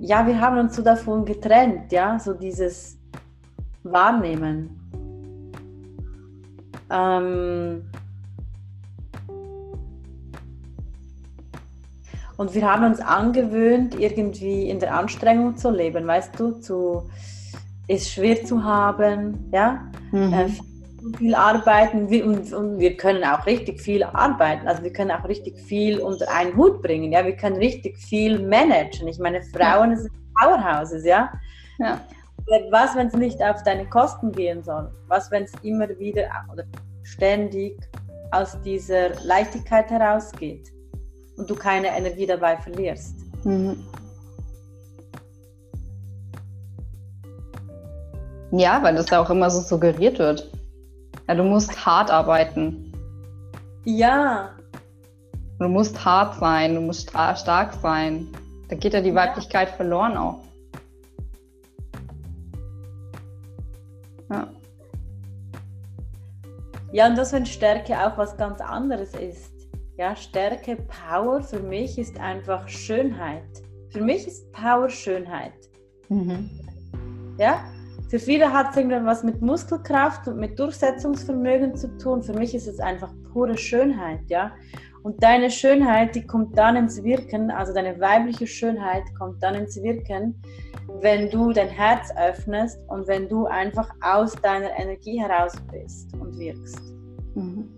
ja, 0.00 0.26
wir 0.26 0.40
haben 0.40 0.58
uns 0.58 0.76
so 0.76 0.82
davon 0.82 1.24
getrennt, 1.24 1.92
ja, 1.92 2.18
so 2.18 2.32
dieses 2.32 2.99
Wahrnehmen. 3.82 4.76
Ähm 6.90 7.82
und 12.36 12.54
wir 12.54 12.70
haben 12.70 12.84
uns 12.84 13.00
angewöhnt, 13.00 13.98
irgendwie 13.98 14.68
in 14.68 14.80
der 14.80 14.94
Anstrengung 14.94 15.56
zu 15.56 15.70
leben, 15.70 16.06
weißt 16.06 16.38
du, 16.38 16.52
zu, 16.52 17.10
es 17.86 18.10
schwer 18.10 18.44
zu 18.44 18.64
haben, 18.64 19.50
ja, 19.52 19.90
mhm. 20.10 20.32
äh, 20.32 20.48
viel 21.16 21.34
arbeiten 21.34 22.06
und, 22.06 22.52
und, 22.52 22.78
wir 22.78 22.96
können 22.96 23.24
auch 23.24 23.46
richtig 23.46 23.80
viel 23.80 24.02
arbeiten. 24.02 24.68
Also 24.68 24.82
wir 24.82 24.92
können 24.92 25.10
auch 25.10 25.26
richtig 25.26 25.58
viel 25.58 25.98
unter 25.98 26.30
einen 26.30 26.56
Hut 26.56 26.82
bringen. 26.82 27.12
Ja, 27.12 27.24
wir 27.24 27.36
können 27.36 27.56
richtig 27.56 27.96
viel 27.96 28.46
managen. 28.46 29.08
Ich 29.08 29.18
meine, 29.18 29.42
Frauen 29.42 29.90
ja. 29.90 29.96
sind 29.96 30.12
Powerhouses, 30.34 31.04
ja. 31.04 31.32
ja. 31.78 32.00
Was, 32.70 32.96
wenn 32.96 33.06
es 33.06 33.14
nicht 33.14 33.40
auf 33.40 33.62
deine 33.62 33.86
Kosten 33.86 34.32
gehen 34.32 34.62
soll? 34.64 34.90
Was, 35.06 35.30
wenn 35.30 35.44
es 35.44 35.52
immer 35.62 35.88
wieder 36.00 36.28
oder 36.52 36.64
ständig 37.04 37.78
aus 38.32 38.60
dieser 38.62 39.10
Leichtigkeit 39.22 39.88
herausgeht 39.88 40.68
und 41.36 41.48
du 41.48 41.54
keine 41.54 41.96
Energie 41.96 42.26
dabei 42.26 42.56
verlierst? 42.56 43.14
Mhm. 43.44 43.84
Ja, 48.50 48.82
weil 48.82 48.96
das 48.96 49.12
auch 49.12 49.30
immer 49.30 49.48
so 49.48 49.60
suggeriert 49.60 50.18
wird. 50.18 50.50
Ja, 51.28 51.36
du 51.36 51.44
musst 51.44 51.86
hart 51.86 52.10
arbeiten. 52.10 52.92
Ja. 53.84 54.50
Du 55.60 55.68
musst 55.68 56.04
hart 56.04 56.34
sein, 56.40 56.74
du 56.74 56.80
musst 56.80 57.10
stark 57.10 57.74
sein. 57.74 58.26
Da 58.68 58.74
geht 58.74 58.92
ja 58.92 59.00
die 59.00 59.14
Weiblichkeit 59.14 59.68
ja. 59.68 59.76
verloren 59.76 60.16
auch. 60.16 60.49
Ja, 66.92 67.06
und 67.06 67.16
das, 67.16 67.32
wenn 67.32 67.46
Stärke 67.46 67.94
auch 67.98 68.18
was 68.18 68.36
ganz 68.36 68.60
anderes 68.60 69.14
ist. 69.14 69.52
Ja, 69.96 70.16
Stärke, 70.16 70.76
Power 70.76 71.42
für 71.42 71.60
mich 71.60 71.98
ist 71.98 72.18
einfach 72.18 72.66
Schönheit. 72.68 73.44
Für 73.90 74.00
mich 74.00 74.26
ist 74.26 74.50
Power 74.52 74.88
Schönheit. 74.88 75.52
Mhm. 76.08 76.50
Ja, 77.38 77.64
für 78.08 78.18
viele 78.18 78.52
hat 78.52 78.70
es 78.70 78.76
irgendwas 78.76 79.22
mit 79.22 79.40
Muskelkraft 79.40 80.26
und 80.26 80.38
mit 80.38 80.58
Durchsetzungsvermögen 80.58 81.76
zu 81.76 81.96
tun. 81.98 82.22
Für 82.22 82.32
mich 82.32 82.54
ist 82.56 82.66
es 82.66 82.80
einfach 82.80 83.12
pure 83.32 83.56
Schönheit, 83.56 84.20
ja. 84.28 84.50
Und 85.02 85.22
deine 85.22 85.50
Schönheit, 85.50 86.14
die 86.14 86.26
kommt 86.26 86.58
dann 86.58 86.76
ins 86.76 87.02
Wirken, 87.02 87.50
also 87.50 87.72
deine 87.72 87.98
weibliche 88.00 88.46
Schönheit 88.46 89.04
kommt 89.18 89.42
dann 89.42 89.54
ins 89.54 89.82
Wirken, 89.82 90.42
wenn 91.00 91.30
du 91.30 91.52
dein 91.52 91.68
Herz 91.68 92.10
öffnest 92.16 92.78
und 92.88 93.06
wenn 93.06 93.28
du 93.28 93.46
einfach 93.46 93.88
aus 94.02 94.34
deiner 94.34 94.78
Energie 94.78 95.20
heraus 95.20 95.54
bist 95.72 96.12
und 96.14 96.38
wirkst. 96.38 96.80
Mhm. 97.34 97.70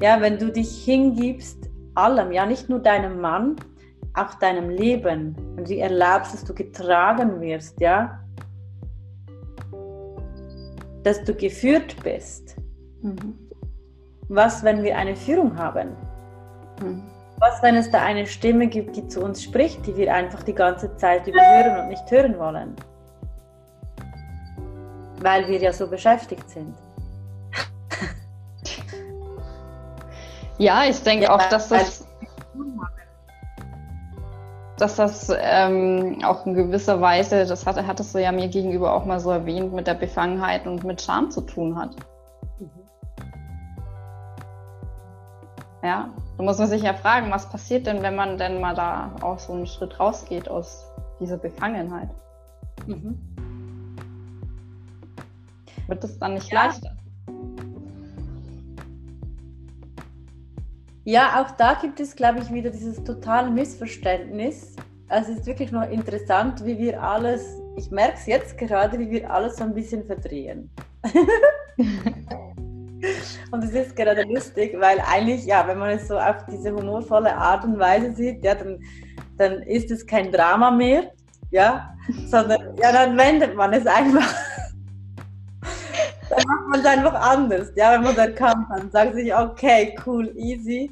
Ja, 0.00 0.20
wenn 0.20 0.38
du 0.38 0.50
dich 0.50 0.84
hingibst 0.84 1.70
allem, 1.94 2.32
ja, 2.32 2.46
nicht 2.46 2.68
nur 2.68 2.78
deinem 2.78 3.20
Mann, 3.20 3.56
auch 4.14 4.34
deinem 4.34 4.70
Leben 4.70 5.36
und 5.56 5.68
du 5.68 5.76
erlaubst, 5.76 6.34
dass 6.34 6.44
du 6.44 6.54
getragen 6.54 7.40
wirst, 7.40 7.80
ja, 7.80 8.20
dass 11.02 11.22
du 11.24 11.34
geführt 11.34 11.96
bist. 12.02 12.56
Mhm. 13.02 13.43
Was, 14.28 14.62
wenn 14.64 14.82
wir 14.82 14.96
eine 14.96 15.16
Führung 15.16 15.56
haben? 15.58 15.96
Mhm. 16.80 17.02
Was, 17.38 17.62
wenn 17.62 17.76
es 17.76 17.90
da 17.90 18.02
eine 18.02 18.26
Stimme 18.26 18.68
gibt, 18.68 18.96
die 18.96 19.06
zu 19.08 19.20
uns 19.22 19.42
spricht, 19.42 19.86
die 19.86 19.96
wir 19.96 20.14
einfach 20.14 20.42
die 20.42 20.54
ganze 20.54 20.96
Zeit 20.96 21.26
überhören 21.26 21.80
und 21.80 21.88
nicht 21.88 22.10
hören 22.10 22.38
wollen? 22.38 22.76
Weil 25.20 25.48
wir 25.48 25.58
ja 25.58 25.72
so 25.72 25.86
beschäftigt 25.88 26.48
sind. 26.48 26.74
ja, 30.58 30.84
ich 30.84 31.02
denke 31.02 31.24
ja, 31.24 31.34
auch, 31.34 31.48
dass 31.48 31.68
das 31.68 32.06
dass 34.76 34.96
das 34.96 35.32
ähm, 35.40 36.18
auch 36.24 36.46
in 36.46 36.54
gewisser 36.54 37.00
Weise, 37.00 37.46
das 37.46 37.64
hat, 37.64 37.76
hattest 37.86 38.14
du 38.14 38.18
ja 38.18 38.32
mir 38.32 38.48
gegenüber 38.48 38.92
auch 38.92 39.04
mal 39.04 39.20
so 39.20 39.30
erwähnt, 39.30 39.72
mit 39.72 39.86
der 39.86 39.94
Befangenheit 39.94 40.66
und 40.66 40.82
mit 40.84 41.00
Scham 41.00 41.30
zu 41.30 41.42
tun 41.42 41.78
hat. 41.78 41.90
Ja, 45.84 46.08
da 46.38 46.42
muss 46.42 46.56
man 46.56 46.66
sich 46.66 46.82
ja 46.82 46.94
fragen, 46.94 47.30
was 47.30 47.50
passiert 47.50 47.86
denn, 47.86 48.00
wenn 48.00 48.16
man 48.16 48.38
denn 48.38 48.58
mal 48.58 48.74
da 48.74 49.14
auch 49.20 49.38
so 49.38 49.52
einen 49.52 49.66
Schritt 49.66 50.00
rausgeht 50.00 50.48
aus 50.48 50.90
dieser 51.20 51.36
Befangenheit? 51.36 52.08
Mhm. 52.86 53.18
Wird 55.86 56.02
es 56.02 56.18
dann 56.18 56.34
nicht 56.34 56.50
ja. 56.50 56.64
leichter? 56.64 56.96
Ja, 61.04 61.42
auch 61.42 61.50
da 61.50 61.74
gibt 61.74 62.00
es, 62.00 62.16
glaube 62.16 62.38
ich, 62.38 62.50
wieder 62.50 62.70
dieses 62.70 63.04
totale 63.04 63.50
Missverständnis. 63.50 64.76
Also 65.10 65.32
es 65.32 65.40
ist 65.40 65.46
wirklich 65.46 65.70
noch 65.70 65.86
interessant, 65.86 66.64
wie 66.64 66.78
wir 66.78 67.02
alles, 67.02 67.60
ich 67.76 67.90
merke 67.90 68.14
es 68.14 68.24
jetzt 68.24 68.56
gerade, 68.56 68.98
wie 68.98 69.10
wir 69.10 69.30
alles 69.30 69.58
so 69.58 69.64
ein 69.64 69.74
bisschen 69.74 70.02
verdrehen. 70.06 70.70
und 73.50 73.64
es 73.64 73.70
ist 73.70 73.96
gerade 73.96 74.22
lustig, 74.22 74.76
weil 74.78 74.98
eigentlich, 75.00 75.44
ja, 75.46 75.66
wenn 75.66 75.78
man 75.78 75.90
es 75.90 76.08
so 76.08 76.18
auf 76.18 76.44
diese 76.50 76.72
humorvolle 76.72 77.34
Art 77.34 77.64
und 77.64 77.78
Weise 77.78 78.12
sieht, 78.14 78.44
ja, 78.44 78.54
dann, 78.54 78.80
dann 79.36 79.62
ist 79.62 79.90
es 79.90 80.06
kein 80.06 80.30
Drama 80.30 80.70
mehr, 80.70 81.12
ja, 81.50 81.94
sondern 82.26 82.76
ja, 82.76 82.92
dann 82.92 83.16
wendet 83.16 83.54
man 83.54 83.72
es 83.72 83.86
einfach. 83.86 84.34
dann 86.30 86.42
macht 86.46 86.68
man 86.68 86.80
es 86.80 86.86
einfach 86.86 87.14
anders. 87.14 87.72
Ja, 87.76 87.92
wenn 87.92 88.02
man 88.02 88.16
erkannt 88.16 88.68
hat, 88.68 88.92
sagt 88.92 89.14
sich, 89.14 89.34
okay, 89.34 89.94
cool, 90.06 90.32
easy. 90.36 90.90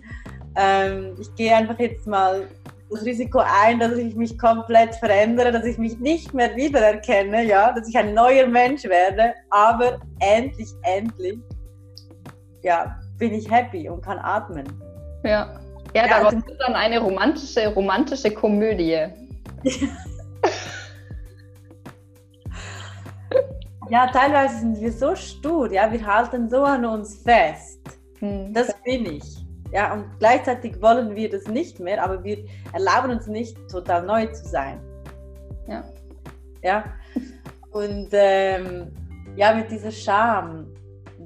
Ähm, 0.57 1.17
ich 1.19 1.35
gehe 1.35 1.55
einfach 1.55 1.79
jetzt 1.79 2.07
mal 2.07 2.47
das 2.91 3.05
Risiko 3.05 3.39
ein, 3.39 3.79
dass 3.79 3.97
ich 3.97 4.15
mich 4.15 4.39
komplett 4.39 4.95
verändere, 4.97 5.51
dass 5.51 5.65
ich 5.65 5.79
mich 5.79 5.99
nicht 5.99 6.35
mehr 6.35 6.55
wiedererkenne, 6.57 7.45
ja, 7.45 7.73
dass 7.73 7.89
ich 7.89 7.97
ein 7.97 8.13
neuer 8.13 8.47
Mensch 8.47 8.85
werde, 8.85 9.35
aber 9.51 9.99
endlich, 10.21 10.69
endlich, 10.83 11.39
ja, 12.63 12.99
bin 13.19 13.35
ich 13.35 13.51
happy 13.51 13.89
und 13.89 14.03
kann 14.03 14.19
atmen. 14.19 14.67
Ja, 15.25 15.61
ja, 15.95 16.07
ja 16.07 16.09
daraus 16.09 16.35
ist 16.35 16.59
dann 16.59 16.75
eine 16.75 16.99
romantische, 16.99 17.73
romantische 17.75 18.31
Komödie. 18.33 19.07
ja, 23.91 24.07
teilweise 24.09 24.59
sind 24.61 24.81
wir 24.81 24.93
so 24.93 25.15
stur, 25.15 25.71
ja, 25.73 25.91
wir 25.93 26.07
halten 26.07 26.49
so 26.49 26.63
an 26.65 26.85
uns 26.85 27.23
fest. 27.23 27.81
Hm. 28.19 28.53
Das 28.53 28.75
bin 28.85 29.07
ich. 29.07 29.43
Ja, 29.73 29.95
und 29.95 30.19
gleichzeitig 30.19 30.81
wollen 30.83 31.17
wir 31.17 31.31
das 31.31 31.47
nicht 31.47 31.81
mehr, 31.81 32.05
aber 32.05 32.23
wir 32.23 32.45
erlauben 32.73 33.11
uns 33.13 33.27
nicht, 33.27 33.57
total 33.71 34.05
neu 34.05 34.27
zu 34.27 34.47
sein. 34.47 34.81
Ja. 35.67 35.83
Ja. 36.63 36.85
Und 37.71 38.09
ähm, 38.13 38.93
ja, 39.35 39.55
mit 39.55 39.71
dieser 39.71 39.91
Scham, 39.91 40.67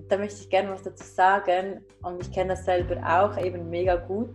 da 0.09 0.17
möchte 0.17 0.41
ich 0.41 0.51
gerne 0.51 0.71
was 0.71 0.83
dazu 0.83 1.05
sagen. 1.05 1.81
Und 2.03 2.23
ich 2.23 2.33
kenne 2.33 2.51
das 2.51 2.65
selber 2.65 2.97
auch 3.05 3.37
eben 3.43 3.69
mega 3.71 3.97
gut. 3.97 4.31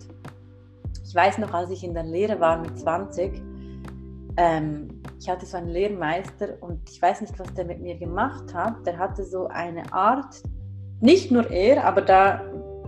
Ich 1.04 1.16
weiß 1.16 1.38
noch, 1.40 1.54
als 1.54 1.70
ich 1.70 1.84
in 1.84 1.94
der 1.94 2.04
Lehre 2.04 2.40
war 2.40 2.58
mit 2.58 2.78
20, 2.80 3.42
ähm, 4.38 5.02
ich 5.20 5.30
hatte 5.30 5.46
so 5.46 5.58
einen 5.58 5.70
Lehrmeister 5.70 6.58
und 6.62 6.90
ich 6.90 7.02
weiß 7.02 7.22
nicht, 7.22 7.38
was 7.38 7.54
der 7.54 7.66
mit 7.66 7.82
mir 7.82 7.98
gemacht 7.98 8.54
hat. 8.54 8.86
Der 8.86 8.98
hatte 8.98 9.24
so 9.24 9.48
eine 9.48 9.92
Art, 9.92 10.42
nicht 11.00 11.32
nur 11.32 11.50
er, 11.52 11.84
aber 11.84 12.02
da 12.02 12.42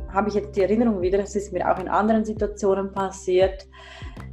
habe 0.09 0.29
ich 0.29 0.35
jetzt 0.35 0.55
die 0.55 0.61
Erinnerung 0.61 1.01
wieder, 1.01 1.17
das 1.17 1.35
ist 1.35 1.51
mir 1.51 1.69
auch 1.69 1.79
in 1.79 1.87
anderen 1.87 2.23
Situationen 2.23 2.91
passiert. 2.91 3.67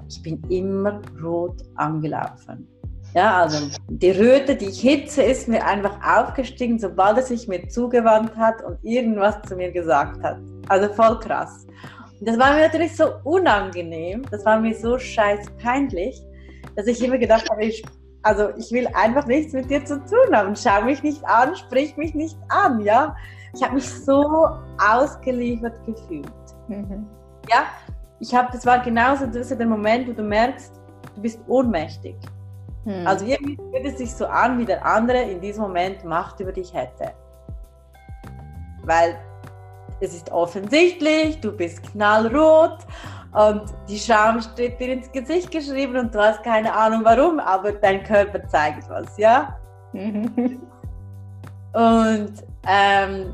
Ich 0.09 0.23
bin 0.23 0.43
immer 0.51 1.01
rot 1.23 1.63
angelaufen. 1.77 2.69
Ja, 3.15 3.43
also 3.43 3.69
die 3.89 4.11
Röte, 4.11 4.55
die 4.55 4.71
Hitze 4.71 5.23
ist 5.23 5.49
mir 5.49 5.65
einfach 5.67 5.97
aufgestiegen, 6.05 6.79
sobald 6.79 7.17
er 7.17 7.23
sich 7.25 7.49
mir 7.49 7.69
zugewandt 7.69 8.37
hat 8.37 8.63
und 8.63 8.79
irgendwas 8.83 9.41
zu 9.49 9.57
mir 9.57 9.73
gesagt 9.73 10.23
hat. 10.23 10.39
Also 10.69 10.93
voll 10.93 11.19
krass. 11.19 11.67
Und 12.21 12.29
das 12.29 12.39
war 12.39 12.55
mir 12.55 12.63
natürlich 12.63 12.97
so 12.97 13.13
unangenehm, 13.25 14.23
das 14.31 14.45
war 14.45 14.61
mir 14.61 14.75
so 14.75 14.99
scheiß 14.99 15.47
peinlich, 15.61 16.23
dass 16.77 16.87
ich 16.87 17.03
immer 17.03 17.19
gedacht 17.19 17.51
habe, 17.51 17.65
ich, 17.65 17.83
also 18.23 18.51
ich 18.57 18.71
will 18.71 18.87
einfach 18.95 19.27
nichts 19.27 19.53
mit 19.53 19.71
dir 19.71 19.85
zu 19.85 19.97
tun 20.05 20.35
haben. 20.35 20.55
Schau 20.55 20.83
mich 20.83 21.03
nicht 21.03 21.25
an, 21.25 21.57
sprich 21.57 21.97
mich 21.97 22.15
nicht 22.15 22.37
an, 22.49 22.81
ja 22.81 23.17
ich 23.55 23.63
habe 23.63 23.75
mich 23.75 23.89
so 23.89 24.49
ausgeliefert 24.79 25.75
gefühlt. 25.87 26.31
Mhm. 26.69 27.07
Ja, 27.49 27.67
ich 28.21 28.35
habe, 28.35 28.49
das 28.53 28.65
war 28.67 28.81
genauso 28.81 29.27
das 29.27 29.49
der 29.49 29.67
Moment, 29.67 30.09
wo 30.09 30.13
du 30.13 30.23
merkst, 30.23 30.73
du 31.17 31.23
bist 31.23 31.41
ohnmächtig. 31.49 32.17
Mhm. 32.85 33.07
Also 33.07 33.25
irgendwie 33.27 33.57
fühlt 33.57 33.87
es 33.87 33.99
sich 33.99 34.15
so 34.15 34.27
an, 34.27 34.59
wie 34.59 34.65
der 34.65 34.85
andere 34.85 35.23
in 35.23 35.41
diesem 35.41 35.63
Moment 35.63 36.05
Macht 36.05 36.41
über 36.41 36.53
dich 36.53 36.73
hätte. 36.73 37.13
Weil 38.85 39.19
es 40.01 40.15
ist 40.15 40.31
offensichtlich, 40.33 41.41
du 41.41 41.53
bist 41.53 41.83
knallrot 41.93 42.79
und 43.33 43.65
die 43.89 43.99
Scham 43.99 44.41
steht 44.41 44.81
dir 44.81 44.95
ins 44.95 45.13
Gesicht 45.13 45.51
geschrieben 45.51 45.97
und 45.97 46.15
du 46.15 46.19
hast 46.19 46.43
keine 46.43 46.75
Ahnung 46.75 47.03
warum, 47.05 47.39
aber 47.39 47.73
dein 47.73 48.03
Körper 48.03 48.47
zeigt 48.49 48.89
was, 48.89 49.17
ja? 49.19 49.57
Mhm. 49.93 50.61
Und 51.73 52.33
ähm, 52.67 53.33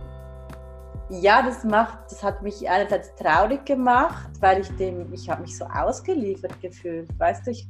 ja, 1.09 1.43
das 1.43 1.65
macht, 1.65 1.99
das 2.11 2.23
hat 2.23 2.43
mich 2.43 2.69
einerseits 2.69 3.15
traurig 3.15 3.65
gemacht, 3.65 4.29
weil 4.41 4.61
ich 4.61 4.77
dem, 4.77 5.11
ich 5.13 5.31
habe 5.31 5.43
mich 5.43 5.57
so 5.57 5.65
ausgeliefert 5.65 6.61
gefühlt. 6.61 7.09
Weißt 7.19 7.47
du, 7.47 7.53
ich 7.53 7.67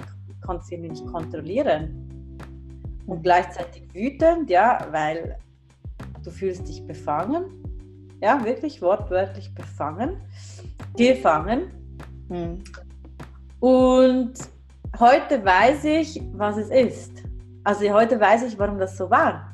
konnte 0.47 0.65
sie 0.65 0.79
nicht 0.79 1.05
kontrollieren. 1.07 2.03
Und 3.07 3.23
gleichzeitig 3.23 3.83
wütend, 3.93 4.51
ja, 4.51 4.87
weil 4.91 5.37
du 6.25 6.31
fühlst 6.31 6.69
dich 6.69 6.85
befangen. 6.87 7.45
Ja, 8.21 8.43
wirklich 8.45 8.81
wortwörtlich 8.81 9.55
befangen. 9.55 10.17
Gefangen. 10.97 11.71
Hm. 12.29 12.65
Und 13.61 14.35
heute 14.99 15.45
weiß 15.45 15.85
ich, 15.85 16.21
was 16.33 16.57
es 16.57 16.71
ist. 16.71 17.23
Also 17.65 17.89
heute 17.93 18.19
weiß 18.19 18.45
ich, 18.45 18.59
warum 18.59 18.79
das 18.79 18.97
so 18.97 19.11
war. 19.11 19.53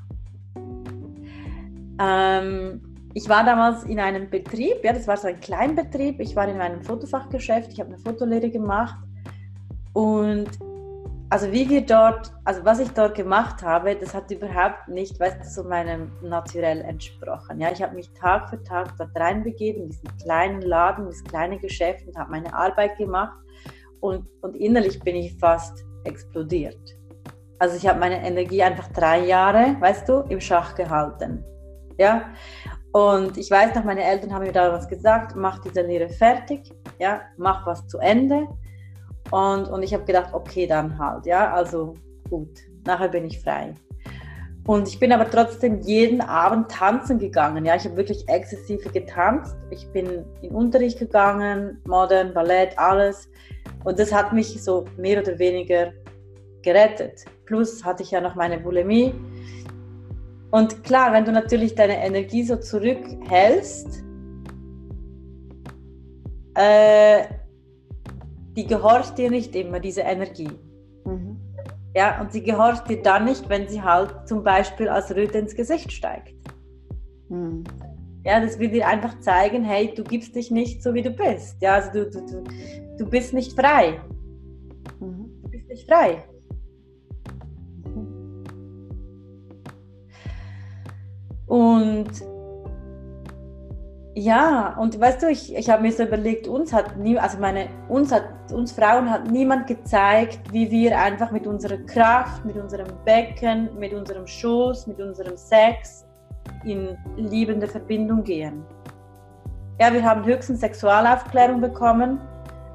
Ähm, 1.99 2.81
ich 3.15 3.29
war 3.29 3.45
damals 3.45 3.85
in 3.85 4.01
einem 4.01 4.31
Betrieb, 4.31 4.83
ja, 4.83 4.93
das 4.93 5.07
war 5.07 5.17
so 5.17 5.29
ein 5.29 5.41
Kleinbetrieb. 5.41 6.21
Ich 6.21 6.35
war 6.35 6.49
in 6.49 6.61
einem 6.61 6.83
Fotofachgeschäft, 6.83 7.73
ich 7.73 7.81
habe 7.81 7.91
eine 7.91 7.99
Fotolehre 7.99 8.51
gemacht. 8.51 8.97
Und 9.93 10.49
also 11.33 11.51
wie 11.51 11.67
wir 11.67 11.81
dort, 11.81 12.31
also 12.45 12.63
was 12.63 12.79
ich 12.79 12.91
dort 12.91 13.15
gemacht 13.15 13.63
habe, 13.63 13.97
das 13.97 14.13
hat 14.13 14.31
überhaupt 14.31 14.87
nicht, 14.87 15.19
weißt 15.19 15.41
du, 15.41 15.49
so 15.49 15.65
meinem 15.65 16.13
Naturell 16.21 16.83
entsprochen. 16.83 17.59
Ja, 17.59 17.73
ich 17.73 17.83
habe 17.83 17.95
mich 17.95 18.13
Tag 18.13 18.51
für 18.51 18.63
Tag 18.63 18.95
dort 18.99 19.19
reinbegeben, 19.19 19.85
in 19.85 19.89
diesen 19.89 20.15
kleinen 20.19 20.61
Laden, 20.61 21.07
das 21.07 21.25
kleine 21.25 21.59
Geschäft 21.59 22.07
und 22.07 22.19
habe 22.19 22.33
meine 22.33 22.53
Arbeit 22.53 22.99
gemacht. 22.99 23.33
Und, 24.01 24.29
und 24.43 24.55
innerlich 24.57 25.01
bin 25.01 25.17
ich 25.17 25.35
fast 25.39 25.87
explodiert. 26.05 26.99
Also 27.59 27.79
ich 27.79 27.87
habe 27.87 27.99
meine 27.99 28.23
Energie 28.23 28.63
einfach 28.63 28.89
drei 28.89 29.25
Jahre, 29.25 29.77
weißt 29.81 30.07
du, 30.11 30.25
im 30.29 30.39
Schach 30.39 30.75
gehalten. 30.75 31.43
Ja, 31.97 32.35
und 32.93 33.39
ich 33.39 33.51
weiß 33.51 33.75
noch, 33.75 33.85
meine 33.85 34.05
Eltern 34.05 34.35
haben 34.35 34.45
mir 34.45 34.53
da 34.53 34.71
was 34.71 34.87
gesagt, 34.87 35.35
mach 35.35 35.61
diese 35.61 35.81
Lehre 35.81 36.11
fertig, 36.11 36.71
ja, 36.99 37.23
mach 37.39 37.67
was 37.67 37.89
zu 37.89 37.97
Ende. 38.01 38.49
Und, 39.31 39.69
und 39.69 39.83
ich 39.83 39.95
habe 39.95 40.05
gedacht, 40.05 40.33
okay, 40.33 40.67
dann 40.67 40.99
halt, 40.99 41.27
ja, 41.27 41.53
also 41.53 41.95
gut, 42.29 42.51
nachher 42.85 43.09
bin 43.09 43.25
ich 43.25 43.41
frei. 43.41 43.75
Und 44.65 44.87
ich 44.87 45.01
bin 45.01 45.11
aber 45.11 45.29
trotzdem 45.29 45.81
jeden 45.81 46.21
Abend 46.21 46.71
tanzen 46.71 47.19
gegangen. 47.19 47.65
Ja, 47.65 47.75
ich 47.75 47.85
habe 47.85 47.97
wirklich 47.97 48.29
exzessiv 48.29 48.81
getanzt. 48.93 49.57
Ich 49.71 49.89
bin 49.89 50.25
in 50.41 50.51
Unterricht 50.51 51.01
gegangen, 51.01 51.81
Modern, 51.87 52.33
Ballett, 52.33 52.79
alles. 52.79 53.29
Und 53.85 53.99
das 53.99 54.13
hat 54.13 54.33
mich 54.33 54.63
so 54.63 54.85
mehr 54.97 55.21
oder 55.21 55.37
weniger 55.39 55.93
gerettet. 56.63 57.25
Plus 57.45 57.85
hatte 57.85 58.05
ich 58.05 58.13
ja 58.13 58.21
noch 58.21 58.37
meine 58.37 58.61
Bulimie. 58.61 59.13
Und 60.53 60.85
klar, 60.85 61.13
wenn 61.13 61.25
du 61.25 61.33
natürlich 61.33 61.75
deine 61.75 62.05
Energie 62.05 62.45
so 62.45 62.57
zurückhältst, 62.57 64.05
äh, 66.55 67.25
die 68.57 68.67
gehorcht 68.67 69.19
dir 69.19 69.31
nicht 69.31 69.55
immer, 69.57 69.81
diese 69.81 70.03
Energie. 70.03 70.51
Mhm. 71.05 71.39
Ja, 71.95 72.21
und 72.21 72.33
sie 72.33 72.43
gehorcht 72.43 72.89
dir 72.89 73.03
dann 73.03 73.27
nicht, 73.27 73.49
wenn 73.49 73.69
sie 73.69 73.83
halt 73.83 74.27
zum 74.27 74.43
Beispiel 74.43 74.89
als 74.89 75.15
Röte 75.15 75.39
ins 75.39 75.55
Gesicht 75.55 75.93
steigt. 75.93 76.35
Mhm. 77.29 77.65
Ja, 78.25 78.41
das 78.41 78.59
will 78.59 78.71
dir 78.71 78.87
einfach 78.87 79.19
zeigen, 79.21 79.65
hey, 79.65 79.93
du 79.95 80.05
gibst 80.05 80.35
dich 80.37 80.51
nicht 80.51 80.83
so, 80.83 80.95
wie 80.95 81.03
du 81.03 81.11
bist. 81.11 81.57
Ja, 81.61 81.75
also 81.75 81.91
du, 81.93 82.11
du, 82.11 82.21
du, 82.21 82.45
du 82.99 83.11
bist 83.11 83.35
nicht 83.35 83.59
frei. 83.59 84.01
Mhm. 85.01 85.29
Du 85.43 85.51
bist 85.51 85.69
nicht 85.69 85.89
frei. 85.89 86.25
Und 91.47 92.32
ja, 94.15 94.77
und 94.79 95.01
weißt 95.01 95.23
du, 95.23 95.29
ich, 95.29 95.55
ich 95.55 95.71
habe 95.71 95.83
mir 95.83 95.93
so 95.93 96.03
überlegt, 96.03 96.47
uns 96.47 96.73
hat 96.73 96.97
nie, 96.99 97.19
also 97.19 97.39
meine, 97.39 97.69
uns 97.89 98.13
hat, 98.13 98.25
uns 98.53 98.73
Frauen 98.73 99.11
hat 99.11 99.31
niemand 99.31 99.67
gezeigt, 99.67 100.53
wie 100.53 100.71
wir 100.71 100.99
einfach 100.99 101.31
mit 101.31 101.47
unserer 101.47 101.79
Kraft, 101.79 102.45
mit 102.45 102.57
unserem 102.57 102.89
Becken, 103.07 103.71
mit 103.79 103.95
unserem 103.95 104.27
Schoß, 104.27 104.87
mit 104.87 105.01
unserem 105.01 105.37
Sex 105.39 106.07
in 106.65 106.99
liebende 107.17 107.67
Verbindung 107.67 108.23
gehen. 108.23 108.63
Ja, 109.81 109.93
wir 109.93 110.05
haben 110.05 110.25
höchstens 110.27 110.61
Sexualaufklärung 110.61 111.63
bekommen. 111.63 112.21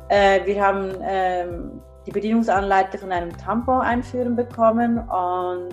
Äh, 0.10 0.44
wir 0.46 0.66
haben 0.66 0.92
ähm, 1.04 1.82
die 2.08 2.12
Bedienungsanleitung 2.12 3.00
von 3.02 3.12
einem 3.12 3.38
Tampon 3.38 3.82
einführen 3.82 4.36
bekommen 4.36 4.98
und 4.98 5.70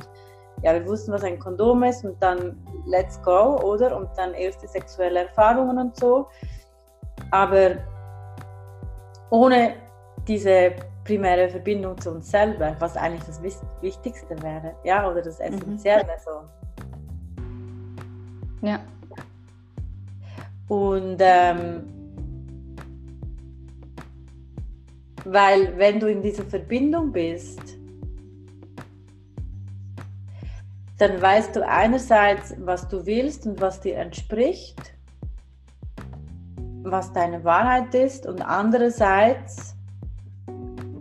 ja, 0.65 0.73
wir 0.73 0.87
wussten, 0.87 1.13
was 1.13 1.23
ein 1.23 1.39
Kondom 1.39 1.83
ist 1.83 2.05
und 2.07 2.21
dann 2.23 2.57
let's 2.87 3.21
go, 3.23 3.61
oder? 3.63 3.95
Und 3.95 4.09
dann 4.17 4.33
erste 4.33 4.67
sexuelle 4.67 5.27
Erfahrungen 5.27 5.77
und 5.77 5.95
so. 5.97 6.27
Aber 7.31 7.77
ohne 9.29 9.75
diese 10.27 10.73
primäre 11.05 11.51
Verbindung 11.51 12.01
zu 12.01 12.13
uns 12.13 12.31
selber, 12.31 12.75
was 12.79 12.97
eigentlich 12.97 13.25
das 13.25 13.43
Wichtigste 13.83 14.43
wäre, 14.43 14.75
ja, 14.85 15.07
oder 15.11 15.21
das 15.21 15.39
mhm. 15.39 15.45
Essentielle 15.45 16.05
mhm. 16.05 16.25
so. 16.25 16.31
Ja. 18.67 18.81
Und 20.69 21.17
ähm, 21.19 21.83
weil 25.27 25.77
wenn 25.77 26.01
du 26.01 26.07
in 26.07 26.23
dieser 26.23 26.45
Verbindung 26.45 27.13
bist, 27.13 27.77
dann 30.99 31.21
weißt 31.21 31.57
du 31.57 31.67
einerseits, 31.67 32.55
was 32.59 32.89
du 32.89 33.05
willst 33.05 33.47
und 33.47 33.61
was 33.61 33.81
dir 33.81 33.97
entspricht, 33.97 34.95
was 36.83 37.13
deine 37.13 37.43
Wahrheit 37.45 37.95
ist 37.95 38.27
und 38.27 38.43
andererseits 38.43 39.75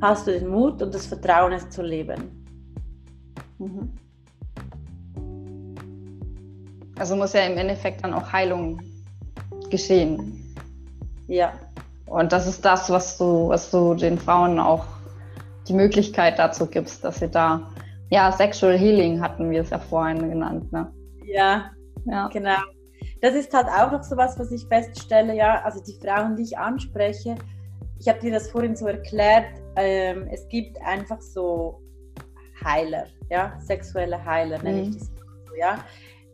hast 0.01 0.27
du 0.27 0.31
den 0.31 0.47
Mut 0.47 0.81
und 0.81 0.93
das 0.93 1.05
Vertrauen, 1.05 1.53
es 1.53 1.69
zu 1.69 1.81
leben. 1.81 2.45
Mhm. 3.59 3.91
Also 6.97 7.15
muss 7.15 7.33
ja 7.33 7.41
im 7.41 7.57
Endeffekt 7.57 8.03
dann 8.03 8.13
auch 8.13 8.31
Heilung 8.31 8.79
geschehen. 9.69 10.55
Ja. 11.27 11.53
Und 12.05 12.31
das 12.31 12.47
ist 12.47 12.63
das, 12.63 12.89
was 12.89 13.17
du, 13.17 13.49
was 13.49 13.71
du 13.71 13.95
den 13.95 14.19
Frauen 14.19 14.59
auch 14.59 14.85
die 15.67 15.73
Möglichkeit 15.73 16.37
dazu 16.37 16.67
gibst, 16.67 17.03
dass 17.03 17.19
sie 17.19 17.29
da, 17.29 17.61
ja, 18.13 18.31
Sexual 18.31 18.77
Healing 18.77 19.19
hatten 19.19 19.49
wir 19.49 19.61
es 19.61 19.71
ja 19.71 19.79
vorhin 19.79 20.29
genannt, 20.29 20.71
ne? 20.71 20.93
Ja, 21.25 21.71
ja. 22.05 22.27
genau. 22.27 22.59
Das 23.21 23.33
ist 23.33 23.53
halt 23.53 23.67
auch 23.67 23.91
noch 23.91 24.03
so 24.03 24.15
was, 24.17 24.37
was 24.37 24.51
ich 24.51 24.65
feststelle, 24.67 25.35
ja, 25.35 25.61
also 25.63 25.81
die 25.83 25.97
Frauen, 26.05 26.35
die 26.35 26.43
ich 26.43 26.57
anspreche, 26.57 27.35
ich 27.99 28.07
habe 28.07 28.19
dir 28.19 28.31
das 28.31 28.51
vorhin 28.51 28.75
so 28.75 28.85
erklärt, 28.87 29.47
ähm, 29.77 30.27
es 30.31 30.47
gibt 30.49 30.79
einfach 30.81 31.21
so 31.21 31.81
Heiler, 32.63 33.05
ja, 33.31 33.57
sexuelle 33.59 34.23
Heiler 34.23 34.61
nenne 34.61 34.83
mhm. 34.83 34.89
ich 34.89 34.97
das 34.97 35.07
so, 35.07 35.55
ja 35.59 35.83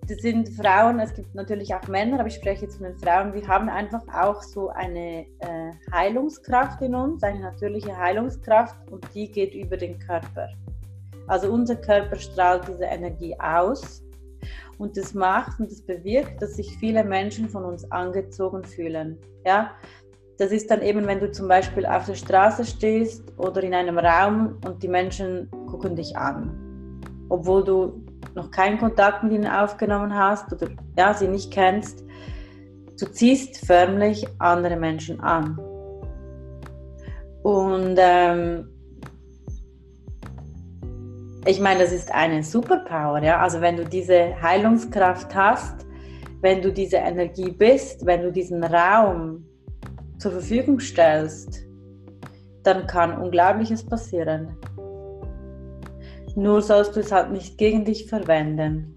das 0.08 0.18
sind 0.20 0.50
Frauen, 0.50 1.00
es 1.00 1.14
gibt 1.14 1.36
natürlich 1.36 1.74
auch 1.76 1.88
Männer, 1.88 2.20
aber 2.20 2.28
ich 2.28 2.36
spreche 2.36 2.66
jetzt 2.66 2.78
von 2.78 2.88
den 2.88 2.98
Frauen, 2.98 3.34
wir 3.34 3.48
haben 3.48 3.70
einfach 3.70 4.02
auch 4.12 4.42
so 4.42 4.70
eine 4.70 5.26
äh, 5.40 5.72
Heilungskraft 5.94 6.82
in 6.82 6.96
uns, 6.96 7.22
eine 7.22 7.42
natürliche 7.42 7.96
Heilungskraft 7.96 8.76
und 8.90 9.06
die 9.14 9.30
geht 9.30 9.54
über 9.54 9.78
den 9.78 10.00
Körper. 10.00 10.50
Also 11.30 11.52
unser 11.52 11.76
Körper 11.76 12.16
strahlt 12.16 12.68
diese 12.68 12.86
Energie 12.86 13.36
aus 13.40 14.04
und 14.80 14.98
das 14.98 15.14
macht 15.14 15.60
und 15.60 15.72
das 15.72 15.82
bewirkt, 15.82 16.42
dass 16.42 16.56
sich 16.56 16.76
viele 16.80 17.04
Menschen 17.04 17.48
von 17.48 17.66
uns 17.66 17.90
angezogen 17.92 18.64
fühlen. 18.64 19.16
Ja, 19.46 19.72
das 20.40 20.52
ist 20.52 20.72
dann 20.72 20.82
eben, 20.82 21.06
wenn 21.06 21.20
du 21.20 21.32
zum 21.32 21.48
Beispiel 21.48 21.86
auf 21.86 22.08
der 22.08 22.16
Straße 22.16 22.66
stehst 22.66 23.32
oder 23.38 23.62
in 23.62 23.76
einem 23.76 24.00
Raum 24.00 24.58
und 24.66 24.82
die 24.82 24.88
Menschen 24.88 25.52
gucken 25.68 25.96
dich 25.96 26.18
an, 26.18 27.00
obwohl 27.30 27.64
du 27.64 28.04
noch 28.34 28.50
keinen 28.50 28.80
Kontakt 28.80 29.24
mit 29.24 29.34
ihnen 29.34 29.48
aufgenommen 29.48 30.16
hast 30.16 30.52
oder 30.52 30.68
ja, 30.98 31.14
sie 31.14 31.28
nicht 31.28 31.52
kennst, 31.52 32.04
du 33.00 33.06
ziehst 33.06 33.68
förmlich 33.68 34.26
andere 34.40 34.78
Menschen 34.78 35.20
an. 35.20 35.60
Und 37.44 37.98
ähm, 38.00 38.79
ich 41.46 41.60
meine, 41.60 41.82
das 41.82 41.92
ist 41.92 42.12
eine 42.14 42.44
Superpower, 42.44 43.22
ja. 43.24 43.40
Also 43.40 43.62
wenn 43.62 43.78
du 43.78 43.86
diese 43.86 44.40
Heilungskraft 44.42 45.34
hast, 45.34 45.86
wenn 46.42 46.62
du 46.62 46.72
diese 46.72 46.98
Energie 46.98 47.52
bist, 47.52 48.06
wenn 48.06 48.22
du 48.22 48.32
diesen 48.32 48.64
Raum 48.64 49.46
zur 50.18 50.32
Verfügung 50.32 50.80
stellst, 50.80 51.66
dann 52.64 52.88
kann 52.88 53.18
Unglaubliches 53.18 53.86
passieren. 53.86 54.58
Nur 56.36 56.62
sollst 56.62 56.96
du 56.96 57.00
es 57.00 57.12
halt 57.12 57.32
nicht 57.32 57.58
gegen 57.58 57.86
dich 57.86 58.08
verwenden. 58.08 58.96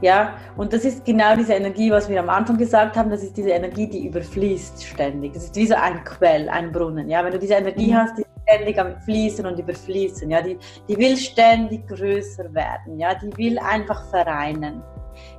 Ja, 0.00 0.36
und 0.56 0.72
das 0.72 0.84
ist 0.84 1.04
genau 1.04 1.34
diese 1.34 1.54
Energie, 1.54 1.90
was 1.90 2.08
wir 2.08 2.20
am 2.20 2.28
Anfang 2.28 2.56
gesagt 2.56 2.96
haben, 2.96 3.10
das 3.10 3.22
ist 3.22 3.36
diese 3.36 3.50
Energie, 3.50 3.88
die 3.88 4.06
überfließt 4.06 4.84
ständig. 4.84 5.32
Das 5.32 5.44
ist 5.44 5.56
wie 5.56 5.66
so 5.66 5.74
ein 5.74 6.04
Quell, 6.04 6.48
ein 6.48 6.70
Brunnen. 6.70 7.08
Ja, 7.08 7.24
wenn 7.24 7.32
du 7.32 7.38
diese 7.38 7.54
Energie 7.54 7.90
mhm. 7.90 7.96
hast, 7.96 8.16
die 8.16 8.24
ständig 8.48 8.78
am 8.78 9.00
Fließen 9.02 9.46
und 9.46 9.58
überfließen, 9.58 10.30
ja, 10.30 10.40
die, 10.40 10.58
die 10.88 10.96
will 10.96 11.16
ständig 11.16 11.86
größer 11.86 12.52
werden, 12.54 12.98
ja, 12.98 13.14
die 13.14 13.36
will 13.36 13.58
einfach 13.58 14.08
vereinen. 14.10 14.82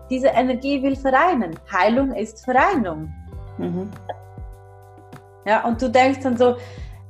Diese 0.09 0.27
Energie 0.27 0.81
will 0.81 0.95
vereinen. 0.95 1.55
Heilung 1.71 2.13
ist 2.13 2.43
Vereinung. 2.43 3.13
Mhm. 3.57 3.89
Ja, 5.45 5.65
und 5.65 5.81
du 5.81 5.89
denkst 5.89 6.19
dann 6.23 6.37
so, 6.37 6.57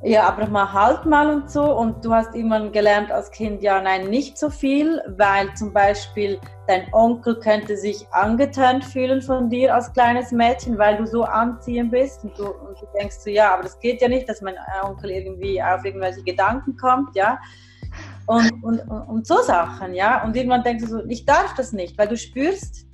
ja, 0.01 0.27
aber 0.27 0.47
mal 0.47 0.71
halt 0.71 1.05
mal 1.05 1.29
und 1.29 1.51
so. 1.51 1.75
Und 1.75 2.03
du 2.05 2.13
hast 2.13 2.33
immer 2.33 2.69
gelernt 2.69 3.11
als 3.11 3.29
Kind, 3.31 3.61
ja, 3.61 3.81
nein, 3.81 4.09
nicht 4.09 4.37
so 4.37 4.49
viel, 4.49 5.01
weil 5.17 5.53
zum 5.55 5.73
Beispiel 5.73 6.39
dein 6.67 6.87
Onkel 6.93 7.39
könnte 7.39 7.75
sich 7.75 8.07
angetönt 8.11 8.85
fühlen 8.85 9.21
von 9.21 9.49
dir 9.49 9.75
als 9.75 9.91
kleines 9.91 10.31
Mädchen, 10.31 10.77
weil 10.77 10.97
du 10.97 11.05
so 11.05 11.23
anziehend 11.23 11.91
bist. 11.91 12.23
Und 12.23 12.37
du, 12.37 12.45
und 12.45 12.79
du 12.79 12.87
denkst 12.97 13.17
so, 13.19 13.29
ja, 13.29 13.53
aber 13.53 13.63
das 13.63 13.77
geht 13.79 14.01
ja 14.01 14.07
nicht, 14.07 14.29
dass 14.29 14.41
mein 14.41 14.55
Onkel 14.83 15.11
irgendwie 15.11 15.61
auf 15.61 15.83
irgendwelche 15.83 16.23
Gedanken 16.23 16.77
kommt, 16.77 17.15
ja. 17.15 17.37
Und, 18.25 18.51
und, 18.63 18.79
und 18.79 19.27
so 19.27 19.41
Sachen, 19.41 19.93
ja. 19.93 20.23
Und 20.23 20.35
irgendwann 20.35 20.63
denkst 20.63 20.83
du 20.85 20.89
so, 20.89 21.05
ich 21.07 21.25
darf 21.25 21.55
das 21.55 21.73
nicht, 21.73 21.97
weil 21.97 22.07
du 22.07 22.15
spürst, 22.15 22.88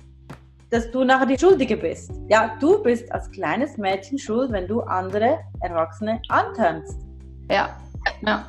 dass 0.70 0.90
du 0.90 1.04
nachher 1.04 1.26
die 1.26 1.38
Schuldige 1.38 1.76
bist. 1.76 2.10
Ja, 2.28 2.56
du 2.60 2.82
bist 2.82 3.10
als 3.12 3.30
kleines 3.30 3.76
Mädchen 3.76 4.18
schuld, 4.18 4.50
wenn 4.52 4.66
du 4.66 4.80
andere 4.80 5.38
Erwachsene 5.60 6.20
antönst. 6.28 6.98
Ja, 7.50 7.76
ja. 8.22 8.48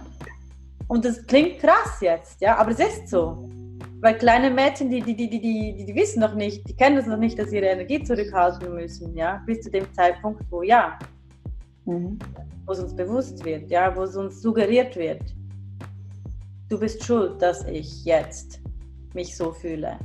Und 0.88 1.06
das 1.06 1.26
klingt 1.28 1.60
krass 1.60 2.00
jetzt, 2.02 2.42
ja, 2.42 2.58
aber 2.58 2.72
es 2.72 2.80
ist 2.80 3.10
so. 3.10 3.50
Weil 4.00 4.18
kleine 4.18 4.50
Mädchen, 4.50 4.90
die, 4.90 5.02
die, 5.02 5.16
die, 5.16 5.30
die, 5.30 5.42
die, 5.42 5.86
die 5.86 5.96
wissen 5.96 6.20
noch 6.20 6.34
nicht, 6.34 6.68
die 6.68 6.76
kennen 6.76 6.96
das 6.96 7.08
noch 7.08 7.18
nicht, 7.18 7.38
dass 7.38 7.50
sie 7.50 7.58
ihre 7.58 7.68
Energie 7.68 8.04
zurückhalten 8.04 8.74
müssen, 8.74 9.16
ja, 9.16 9.42
bis 9.46 9.62
zu 9.62 9.72
dem 9.72 9.92
Zeitpunkt, 9.94 10.44
wo 10.50 10.62
ja, 10.62 10.98
mhm. 11.86 12.18
wo 12.66 12.72
es 12.72 12.80
uns 12.80 12.96
bewusst 12.96 13.44
wird, 13.44 13.70
ja, 13.70 13.96
wo 13.96 14.04
es 14.04 14.16
uns 14.16 14.42
suggeriert 14.42 14.96
wird. 14.96 15.22
Du 16.70 16.80
bist 16.80 17.04
schuld, 17.04 17.42
dass 17.42 17.66
ich 17.66 18.06
jetzt 18.06 18.60
mich 19.14 19.36
so 19.36 19.52
fühle. 19.52 19.98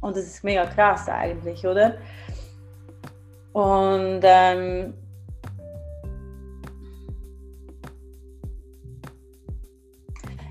Und 0.00 0.16
das 0.16 0.24
ist 0.24 0.44
mega 0.44 0.66
krass 0.66 1.08
eigentlich, 1.08 1.66
oder? 1.66 1.98
Und 3.52 4.20
ähm, 4.22 4.94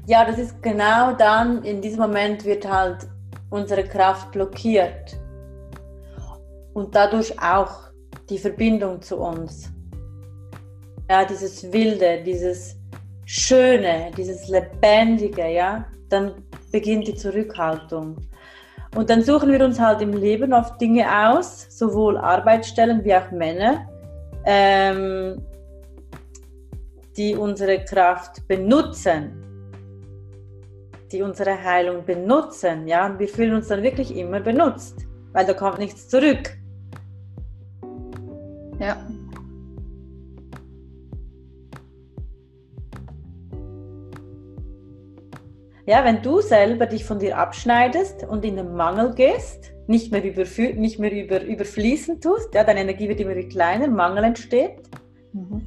ja, 0.06 0.26
das 0.26 0.38
ist 0.38 0.62
genau 0.62 1.14
dann, 1.14 1.64
in 1.64 1.82
diesem 1.82 2.02
Moment 2.02 2.46
wird 2.46 2.70
halt 2.70 3.08
unsere 3.50 3.84
Kraft 3.84 4.32
blockiert. 4.32 5.18
Und 6.74 6.94
dadurch 6.96 7.42
auch 7.42 7.90
die 8.30 8.38
Verbindung 8.38 9.02
zu 9.02 9.18
uns. 9.18 9.72
Ja, 11.10 11.26
dieses 11.26 11.72
Wilde, 11.72 12.22
dieses 12.24 12.78
Schöne, 13.26 14.12
dieses 14.16 14.48
Lebendige, 14.48 15.48
ja, 15.48 15.86
dann 16.10 16.44
beginnt 16.72 17.08
die 17.08 17.16
Zurückhaltung. 17.16 18.18
Und 18.96 19.10
dann 19.10 19.22
suchen 19.22 19.52
wir 19.52 19.64
uns 19.64 19.80
halt 19.80 20.02
im 20.02 20.14
Leben 20.14 20.54
oft 20.54 20.80
Dinge 20.82 21.06
aus, 21.30 21.68
sowohl 21.70 22.18
Arbeitsstellen 22.18 23.04
wie 23.04 23.16
auch 23.16 23.30
Männer, 23.32 23.88
ähm, 24.46 25.42
die 27.16 27.36
unsere 27.36 27.84
Kraft 27.86 28.48
benutzen, 28.48 29.32
die 31.12 31.22
unsere 31.22 31.64
Heilung 31.64 32.04
benutzen. 32.04 32.88
Ja? 32.88 33.06
Und 33.06 33.20
wir 33.20 33.28
fühlen 33.28 33.56
uns 33.56 33.68
dann 33.68 33.84
wirklich 33.84 34.16
immer 34.16 34.40
benutzt, 34.40 35.06
weil 35.34 35.46
da 35.46 35.54
kommt 35.54 35.78
nichts 35.78 36.08
zurück. 36.08 36.58
Ja. 38.80 38.98
Ja, 45.90 46.06
wenn 46.06 46.22
du 46.22 46.40
selber 46.40 46.86
dich 46.86 47.04
von 47.04 47.18
dir 47.18 47.36
abschneidest 47.36 48.24
und 48.24 48.46
in 48.46 48.58
den 48.58 48.76
Mangel 48.76 49.12
gehst, 49.16 49.74
nicht 49.88 50.12
mehr, 50.12 50.24
überfü 50.24 50.76
nicht 50.76 51.00
mehr 51.00 51.12
über, 51.12 51.42
überfließen 51.42 52.22
tust, 52.22 52.54
ja, 52.54 52.64
deine 52.64 52.82
Energie 52.82 53.10
wird 53.10 53.20
immer 53.20 53.34
kleiner, 53.50 53.88
Mangel 53.88 54.24
entsteht, 54.24 54.84
mhm. 55.34 55.66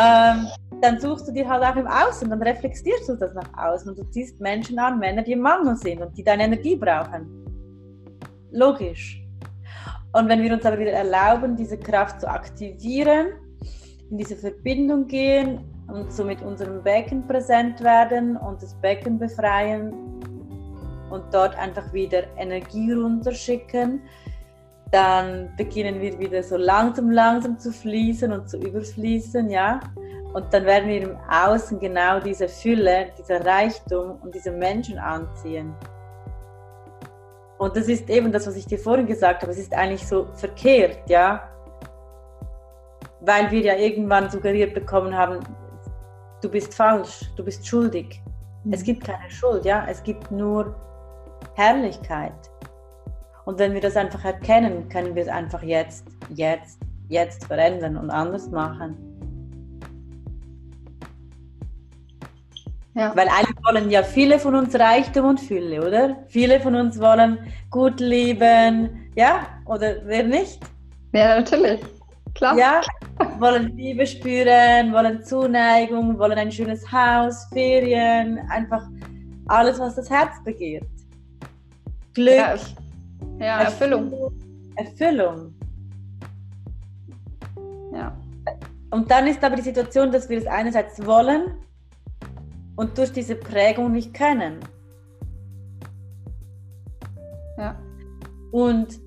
ähm, 0.00 0.46
dann 0.80 1.00
suchst 1.00 1.26
du 1.26 1.32
dir 1.32 1.48
halt 1.48 1.64
auch 1.64 1.74
im 1.74 1.88
Außen, 1.88 2.30
dann 2.30 2.40
reflektierst 2.40 3.08
du 3.08 3.16
das 3.16 3.34
nach 3.34 3.50
außen 3.56 3.90
und 3.90 3.98
du 3.98 4.04
ziehst 4.12 4.40
Menschen 4.40 4.78
an, 4.78 5.00
Männer, 5.00 5.22
die 5.22 5.32
im 5.32 5.40
Mangel 5.40 5.74
sind 5.74 6.02
und 6.02 6.16
die 6.16 6.22
deine 6.22 6.44
Energie 6.44 6.76
brauchen. 6.76 7.26
Logisch. 8.52 9.20
Und 10.12 10.28
wenn 10.28 10.40
wir 10.40 10.52
uns 10.52 10.64
aber 10.64 10.78
wieder 10.78 10.92
erlauben, 10.92 11.56
diese 11.56 11.78
Kraft 11.78 12.20
zu 12.20 12.30
aktivieren, 12.30 13.32
in 14.08 14.18
diese 14.18 14.36
Verbindung 14.36 15.08
gehen, 15.08 15.77
und 15.88 16.12
so 16.12 16.24
mit 16.24 16.42
unserem 16.42 16.82
Becken 16.82 17.26
präsent 17.26 17.82
werden 17.82 18.36
und 18.36 18.62
das 18.62 18.74
Becken 18.74 19.18
befreien 19.18 19.92
und 21.10 21.22
dort 21.32 21.56
einfach 21.58 21.92
wieder 21.92 22.24
Energie 22.36 22.92
runterschicken, 22.92 24.02
dann 24.90 25.50
beginnen 25.56 26.00
wir 26.00 26.18
wieder 26.18 26.42
so 26.42 26.56
langsam, 26.56 27.10
langsam 27.10 27.58
zu 27.58 27.72
fließen 27.72 28.32
und 28.32 28.48
zu 28.48 28.58
überfließen, 28.58 29.50
ja. 29.50 29.80
Und 30.32 30.52
dann 30.52 30.64
werden 30.64 30.88
wir 30.88 31.02
im 31.02 31.16
Außen 31.30 31.78
genau 31.78 32.20
diese 32.20 32.48
Fülle, 32.48 33.08
dieser 33.18 33.44
Reichtum 33.44 34.18
und 34.22 34.34
diese 34.34 34.50
Menschen 34.50 34.98
anziehen. 34.98 35.74
Und 37.58 37.76
das 37.76 37.88
ist 37.88 38.08
eben 38.08 38.30
das, 38.30 38.46
was 38.46 38.56
ich 38.56 38.66
dir 38.66 38.78
vorhin 38.78 39.06
gesagt 39.06 39.42
habe. 39.42 39.52
Es 39.52 39.58
ist 39.58 39.74
eigentlich 39.74 40.06
so 40.06 40.26
verkehrt, 40.34 40.98
ja. 41.08 41.48
Weil 43.20 43.50
wir 43.50 43.60
ja 43.60 43.74
irgendwann 43.74 44.30
suggeriert 44.30 44.74
bekommen 44.74 45.16
haben, 45.16 45.40
du 46.40 46.48
bist 46.48 46.74
falsch, 46.74 47.30
du 47.36 47.44
bist 47.44 47.66
schuldig. 47.66 48.20
Mhm. 48.64 48.72
Es 48.72 48.82
gibt 48.82 49.04
keine 49.04 49.30
Schuld, 49.30 49.64
ja, 49.64 49.86
es 49.88 50.02
gibt 50.02 50.30
nur 50.30 50.74
Herrlichkeit. 51.54 52.32
Und 53.44 53.58
wenn 53.58 53.72
wir 53.72 53.80
das 53.80 53.96
einfach 53.96 54.24
erkennen, 54.24 54.88
können 54.88 55.14
wir 55.14 55.22
es 55.22 55.28
einfach 55.28 55.62
jetzt, 55.62 56.04
jetzt, 56.34 56.78
jetzt 57.08 57.46
verändern 57.46 57.96
und 57.96 58.10
anders 58.10 58.50
machen. 58.50 58.96
Ja. 62.94 63.14
Weil 63.16 63.28
eigentlich 63.28 63.56
wollen 63.64 63.90
ja 63.90 64.02
viele 64.02 64.38
von 64.38 64.56
uns 64.56 64.74
Reichtum 64.74 65.26
und 65.26 65.40
Fülle, 65.40 65.86
oder? 65.86 66.16
Viele 66.26 66.60
von 66.60 66.74
uns 66.74 66.98
wollen 67.00 67.38
gut 67.70 68.00
leben, 68.00 69.10
ja? 69.14 69.46
Oder 69.66 70.04
wer 70.04 70.24
nicht? 70.24 70.60
Ja, 71.12 71.36
natürlich. 71.36 71.80
Klar. 72.38 72.56
Ja, 72.56 72.80
wollen 73.40 73.76
Liebe 73.76 74.06
spüren, 74.06 74.92
wollen 74.92 75.24
Zuneigung, 75.24 76.16
wollen 76.20 76.38
ein 76.38 76.52
schönes 76.52 76.90
Haus, 76.90 77.48
Ferien, 77.52 78.38
einfach 78.48 78.86
alles, 79.48 79.80
was 79.80 79.96
das 79.96 80.08
Herz 80.08 80.40
begehrt. 80.44 80.86
Glück. 82.14 82.36
Ja, 82.36 82.56
ja 83.40 83.60
Erfüllung. 83.62 84.12
Erfüllung. 84.76 85.52
Ja. 87.92 88.16
Und 88.90 89.10
dann 89.10 89.26
ist 89.26 89.42
aber 89.42 89.56
die 89.56 89.62
Situation, 89.62 90.12
dass 90.12 90.28
wir 90.28 90.38
es 90.38 90.46
einerseits 90.46 91.04
wollen 91.04 91.54
und 92.76 92.96
durch 92.96 93.12
diese 93.12 93.34
Prägung 93.34 93.90
nicht 93.90 94.14
können. 94.14 94.60
Ja. 97.56 97.76
Und 98.52 99.00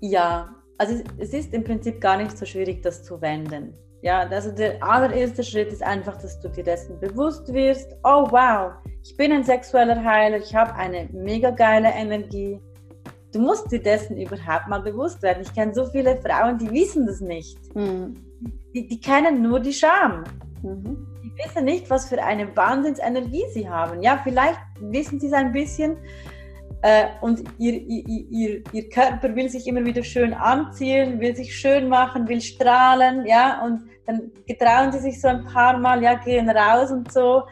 ja, 0.00 0.52
also 0.82 1.00
es 1.18 1.32
ist 1.32 1.54
im 1.54 1.62
Prinzip 1.62 2.00
gar 2.00 2.16
nicht 2.16 2.36
so 2.36 2.44
schwierig, 2.44 2.82
das 2.82 3.04
zu 3.04 3.20
wenden. 3.20 3.72
Ja, 4.02 4.22
also 4.28 4.50
der 4.50 4.82
allererste 4.82 5.44
Schritt 5.44 5.72
ist 5.72 5.82
einfach, 5.82 6.20
dass 6.20 6.40
du 6.40 6.48
dir 6.48 6.64
dessen 6.64 6.98
bewusst 6.98 7.52
wirst. 7.54 7.92
Oh 8.02 8.26
wow, 8.30 8.72
ich 9.04 9.16
bin 9.16 9.30
ein 9.30 9.44
sexueller 9.44 10.02
Heiler, 10.02 10.38
ich 10.38 10.52
habe 10.52 10.74
eine 10.74 11.08
mega 11.12 11.50
geile 11.50 11.88
Energie. 11.88 12.60
Du 13.32 13.38
musst 13.38 13.70
dir 13.70 13.80
dessen 13.80 14.16
überhaupt 14.16 14.66
mal 14.68 14.80
bewusst 14.80 15.22
werden. 15.22 15.42
Ich 15.42 15.54
kenne 15.54 15.72
so 15.72 15.86
viele 15.86 16.16
Frauen, 16.16 16.58
die 16.58 16.70
wissen 16.72 17.06
das 17.06 17.20
nicht. 17.20 17.56
Mhm. 17.76 18.16
Die, 18.74 18.88
die, 18.88 19.00
kennen 19.00 19.40
nur 19.40 19.60
die 19.60 19.72
Scham. 19.72 20.24
Mhm. 20.62 21.06
Die 21.22 21.32
wissen 21.44 21.64
nicht, 21.64 21.88
was 21.88 22.08
für 22.08 22.20
eine 22.20 22.54
Wahnsinnsenergie 22.56 23.44
sie 23.52 23.68
haben. 23.68 24.02
Ja, 24.02 24.20
vielleicht 24.22 24.58
wissen 24.80 25.20
sie 25.20 25.28
es 25.28 25.32
ein 25.32 25.52
bisschen, 25.52 25.96
äh, 26.82 27.06
und 27.20 27.44
ihr, 27.58 27.74
ihr, 27.74 28.04
ihr, 28.08 28.62
ihr, 28.72 28.88
Körper 28.88 29.34
will 29.36 29.48
sich 29.48 29.68
immer 29.68 29.84
wieder 29.84 30.02
schön 30.02 30.34
anziehen, 30.34 31.20
will 31.20 31.34
sich 31.34 31.56
schön 31.56 31.88
machen, 31.88 32.26
will 32.26 32.40
strahlen, 32.40 33.24
ja, 33.24 33.62
und 33.64 33.82
dann 34.06 34.32
getrauen 34.48 34.90
sie 34.90 34.98
sich 34.98 35.20
so 35.20 35.28
ein 35.28 35.44
paar 35.44 35.78
Mal, 35.78 36.02
ja, 36.02 36.14
gehen 36.14 36.50
raus 36.50 36.90
und 36.90 37.12
so. 37.12 37.44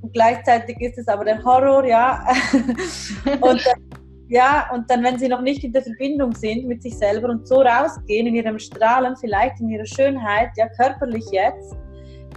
Und 0.00 0.14
gleichzeitig 0.14 0.80
ist 0.80 0.96
es 0.96 1.06
aber 1.06 1.26
der 1.26 1.44
Horror, 1.44 1.84
ja. 1.84 2.24
und 3.40 3.66
dann, 3.66 4.00
ja, 4.28 4.70
und 4.72 4.90
dann, 4.90 5.02
wenn 5.04 5.18
sie 5.18 5.28
noch 5.28 5.42
nicht 5.42 5.64
in 5.64 5.72
der 5.72 5.82
Verbindung 5.82 6.34
sind 6.34 6.66
mit 6.66 6.82
sich 6.82 6.96
selber 6.96 7.28
und 7.28 7.46
so 7.46 7.60
rausgehen 7.60 8.26
in 8.26 8.36
ihrem 8.36 8.58
Strahlen, 8.58 9.16
vielleicht 9.16 9.60
in 9.60 9.68
ihrer 9.68 9.86
Schönheit, 9.86 10.48
ja, 10.56 10.66
körperlich 10.68 11.26
jetzt, 11.30 11.76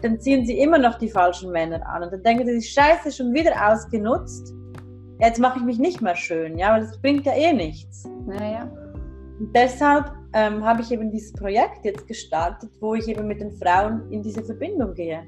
dann 0.01 0.19
ziehen 0.19 0.45
sie 0.45 0.59
immer 0.59 0.77
noch 0.77 0.97
die 0.97 1.09
falschen 1.09 1.51
Männer 1.51 1.85
an. 1.87 2.03
Und 2.03 2.11
dann 2.11 2.23
denken 2.23 2.45
sie, 2.45 2.61
Scheiße, 2.61 3.09
schon 3.09 3.33
wieder 3.33 3.53
ausgenutzt 3.71 4.53
jetzt 5.21 5.39
mache 5.39 5.60
ich 5.60 5.65
mich 5.65 5.79
nicht 5.79 6.01
mehr 6.01 6.15
schön, 6.15 6.57
ja, 6.57 6.73
weil 6.73 6.81
das 6.81 6.99
bringt 6.99 7.25
ja 7.25 7.34
eh 7.34 7.53
nichts. 7.53 8.07
Naja. 8.25 8.69
Und 9.39 9.55
deshalb 9.55 10.12
ähm, 10.34 10.63
habe 10.63 10.81
ich 10.81 10.91
eben 10.91 11.12
dieses 11.12 11.34
Projekt 11.34 11.86
jetzt 11.86 12.07
gestartet, 12.07 12.71
wo 12.79 12.95
ich 12.95 13.07
eben 13.07 13.27
mit 13.27 13.39
den 13.39 13.51
Frauen 13.51 14.12
in 14.12 14.23
diese 14.23 14.43
Verbindung 14.43 14.93
gehe. 14.93 15.23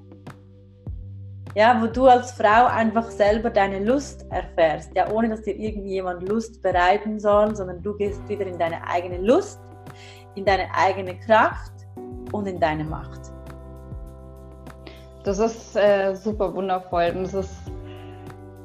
Ja, 1.56 1.80
wo 1.80 1.86
du 1.86 2.08
als 2.08 2.32
Frau 2.32 2.66
einfach 2.66 3.12
selber 3.12 3.52
deine 3.52 3.84
Lust 3.84 4.26
erfährst, 4.32 4.90
ja, 4.96 5.12
ohne 5.12 5.30
dass 5.30 5.44
dir 5.44 5.56
irgendjemand 5.56 6.28
Lust 6.28 6.64
bereiten 6.64 7.20
soll, 7.20 7.56
sondern 7.56 7.84
du 7.84 7.96
gehst 7.96 8.28
wieder 8.28 8.48
in 8.48 8.58
deine 8.58 8.88
eigene 8.88 9.20
Lust, 9.20 9.60
in 10.34 10.46
deine 10.46 10.68
eigene 10.74 11.20
Kraft 11.20 11.74
und 12.32 12.48
in 12.48 12.60
deine 12.60 12.84
Macht. 12.84 13.32
Das 15.24 15.38
ist 15.38 15.76
äh, 15.76 16.16
super 16.16 16.54
wundervoll 16.56 17.14
und 17.16 17.26
es 17.26 17.34
ist 17.36 17.56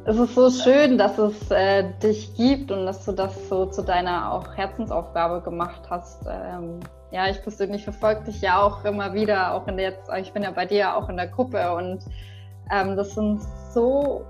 es 0.09 0.19
ist 0.19 0.35
so 0.35 0.51
schön, 0.51 0.97
dass 0.97 1.19
es 1.19 1.51
äh, 1.51 1.85
dich 2.03 2.35
gibt 2.35 2.71
und 2.71 2.87
dass 2.87 3.05
du 3.05 3.13
das 3.13 3.51
so 3.51 3.67
zu 3.67 3.83
deiner 3.83 4.33
auch 4.33 4.57
Herzensaufgabe 4.57 5.43
gemacht 5.43 5.83
hast. 5.91 6.27
Ähm, 6.27 6.81
ja, 7.11 7.29
ich 7.29 7.43
persönlich 7.43 7.85
verfolge 7.85 8.25
dich 8.25 8.41
ja 8.41 8.63
auch 8.63 8.87
immer 8.87 9.13
wieder, 9.13 9.53
auch 9.53 9.69
in 9.69 9.77
der 9.77 9.91
jetzt, 9.91 10.11
ich 10.19 10.33
bin 10.33 10.43
ja 10.43 10.51
bei 10.51 10.65
dir 10.65 10.97
auch 10.97 11.11
in 11.11 11.19
der 11.19 11.27
Gruppe 11.27 11.75
und 11.75 12.01
ähm, 12.71 12.97
das 12.97 13.15
sind 13.15 13.43
so 13.75 14.25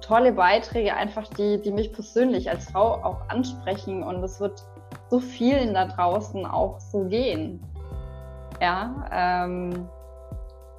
tolle 0.00 0.32
Beiträge, 0.32 0.92
einfach 0.94 1.28
die, 1.28 1.62
die 1.62 1.70
mich 1.70 1.92
persönlich 1.92 2.50
als 2.50 2.68
Frau 2.68 2.94
auch 2.94 3.20
ansprechen 3.28 4.02
und 4.02 4.24
es 4.24 4.40
wird 4.40 4.64
so 5.10 5.20
vielen 5.20 5.74
da 5.74 5.84
draußen 5.84 6.44
auch 6.44 6.80
so 6.80 7.04
gehen. 7.04 7.62
Ja, 8.60 9.06
ähm, 9.12 9.88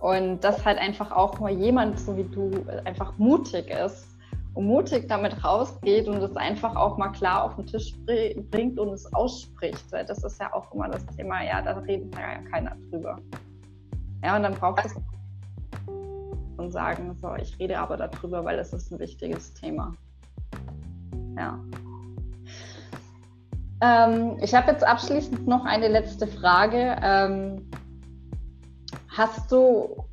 und 0.01 0.41
dass 0.41 0.65
halt 0.65 0.77
einfach 0.77 1.12
auch 1.13 1.39
mal 1.39 1.51
jemand, 1.51 1.99
so 1.99 2.17
wie 2.17 2.23
du, 2.23 2.51
einfach 2.84 3.17
mutig 3.17 3.69
ist 3.69 4.09
mutig 4.62 5.08
damit 5.08 5.43
rausgeht 5.43 6.08
und 6.08 6.22
es 6.22 6.36
einfach 6.36 6.76
auch 6.76 6.98
mal 6.98 7.10
klar 7.10 7.43
auf 7.43 7.56
den 7.56 7.65
Tisch 7.65 7.93
bringt 8.52 8.80
und 8.80 8.89
es 8.89 9.12
ausspricht. 9.13 9.91
Weil 9.91 10.06
das 10.06 10.24
ist 10.24 10.39
ja 10.39 10.54
auch 10.54 10.74
immer 10.74 10.89
das 10.89 11.06
Thema, 11.15 11.43
ja, 11.43 11.62
da 11.62 11.78
redet 11.80 12.13
ja 12.15 12.39
keiner 12.50 12.76
drüber. 12.89 13.17
Ja, 14.24 14.36
und 14.36 14.43
dann 14.43 14.54
braucht 14.54 14.86
es 14.86 14.95
und 16.58 16.72
sagen, 16.72 17.15
so, 17.22 17.34
ich 17.36 17.58
rede 17.58 17.80
aber 17.80 17.95
darüber, 17.95 18.43
weil 18.43 18.60
es 18.60 18.74
ist 18.74 18.91
ein 18.91 19.00
wichtiges 19.00 19.54
Thema. 19.54 19.93
Ja. 21.38 21.58
Ähm, 23.82 24.38
ich 24.41 24.54
habe 24.54 24.72
jetzt 24.72 24.86
abschließend 24.86 25.48
noch 25.48 25.63
eine 25.63 25.88
letzte 25.88 26.28
Frage. 26.28 26.98
Ähm, 27.02 27.69
hast 29.08 29.50
du 29.50 30.04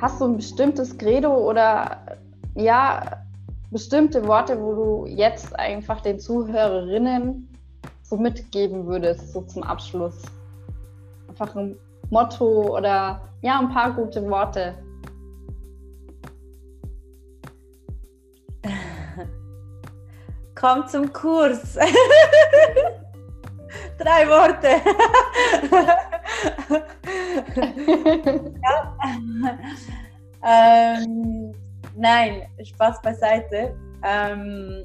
hast 0.00 0.20
du 0.20 0.26
ein 0.26 0.36
bestimmtes 0.36 0.96
Credo 0.96 1.34
oder 1.34 2.18
ja, 2.54 3.24
bestimmte 3.70 4.26
Worte, 4.26 4.60
wo 4.60 4.74
du 4.74 5.06
jetzt 5.06 5.56
einfach 5.58 6.00
den 6.00 6.18
Zuhörerinnen 6.18 7.48
so 8.02 8.16
mitgeben 8.16 8.86
würdest, 8.86 9.32
so 9.32 9.42
zum 9.42 9.62
Abschluss? 9.62 10.22
Einfach 11.28 11.54
ein 11.54 11.76
Motto 12.10 12.76
oder 12.76 13.20
ja, 13.42 13.60
ein 13.60 13.68
paar 13.68 13.92
gute 13.92 14.28
Worte. 14.28 14.74
Komm 20.54 20.88
zum 20.88 21.12
Kurs. 21.12 21.74
Drei 23.98 24.28
Worte. 24.28 24.68
ja. 28.62 28.96
ähm, 30.42 31.54
Nein, 31.96 32.46
Spaß 32.62 33.02
beiseite. 33.02 33.74
Ähm, 34.02 34.84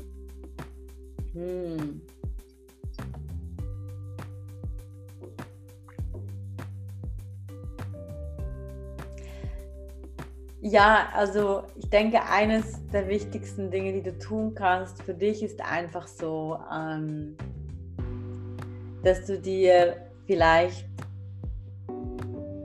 hm. 1.33 2.01
Ja, 10.61 11.09
also 11.13 11.63
ich 11.75 11.87
denke, 11.89 12.23
eines 12.23 12.81
der 12.91 13.07
wichtigsten 13.07 13.69
Dinge, 13.69 13.93
die 13.93 14.01
du 14.01 14.17
tun 14.17 14.55
kannst 14.55 15.03
für 15.03 15.13
dich, 15.13 15.43
ist 15.43 15.61
einfach 15.61 16.07
so, 16.07 16.57
ähm, 16.73 17.37
dass 19.03 19.25
du 19.25 19.39
dir 19.39 19.97
vielleicht 20.25 20.87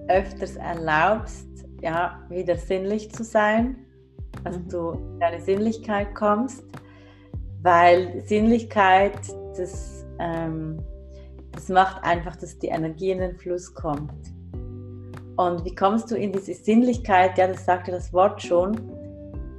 öfters 0.08 0.56
erlaubst, 0.56 1.46
ja, 1.82 2.24
wieder 2.30 2.56
sinnlich 2.56 3.12
zu 3.12 3.22
sein 3.22 3.76
dass 4.44 4.58
mhm. 4.58 4.68
du 4.68 4.90
in 4.92 5.20
deine 5.20 5.40
Sinnlichkeit 5.40 6.14
kommst, 6.14 6.64
weil 7.62 8.22
Sinnlichkeit, 8.26 9.18
das, 9.56 10.04
ähm, 10.18 10.78
das 11.52 11.68
macht 11.68 12.02
einfach, 12.04 12.36
dass 12.36 12.58
die 12.58 12.68
Energie 12.68 13.10
in 13.10 13.18
den 13.18 13.36
Fluss 13.36 13.74
kommt. 13.74 14.12
Und 15.36 15.64
wie 15.64 15.74
kommst 15.74 16.10
du 16.10 16.16
in 16.16 16.32
diese 16.32 16.54
Sinnlichkeit? 16.54 17.38
Ja, 17.38 17.46
das 17.46 17.64
sagt 17.64 17.88
ja 17.88 17.94
das 17.94 18.12
Wort 18.12 18.42
schon. 18.42 18.76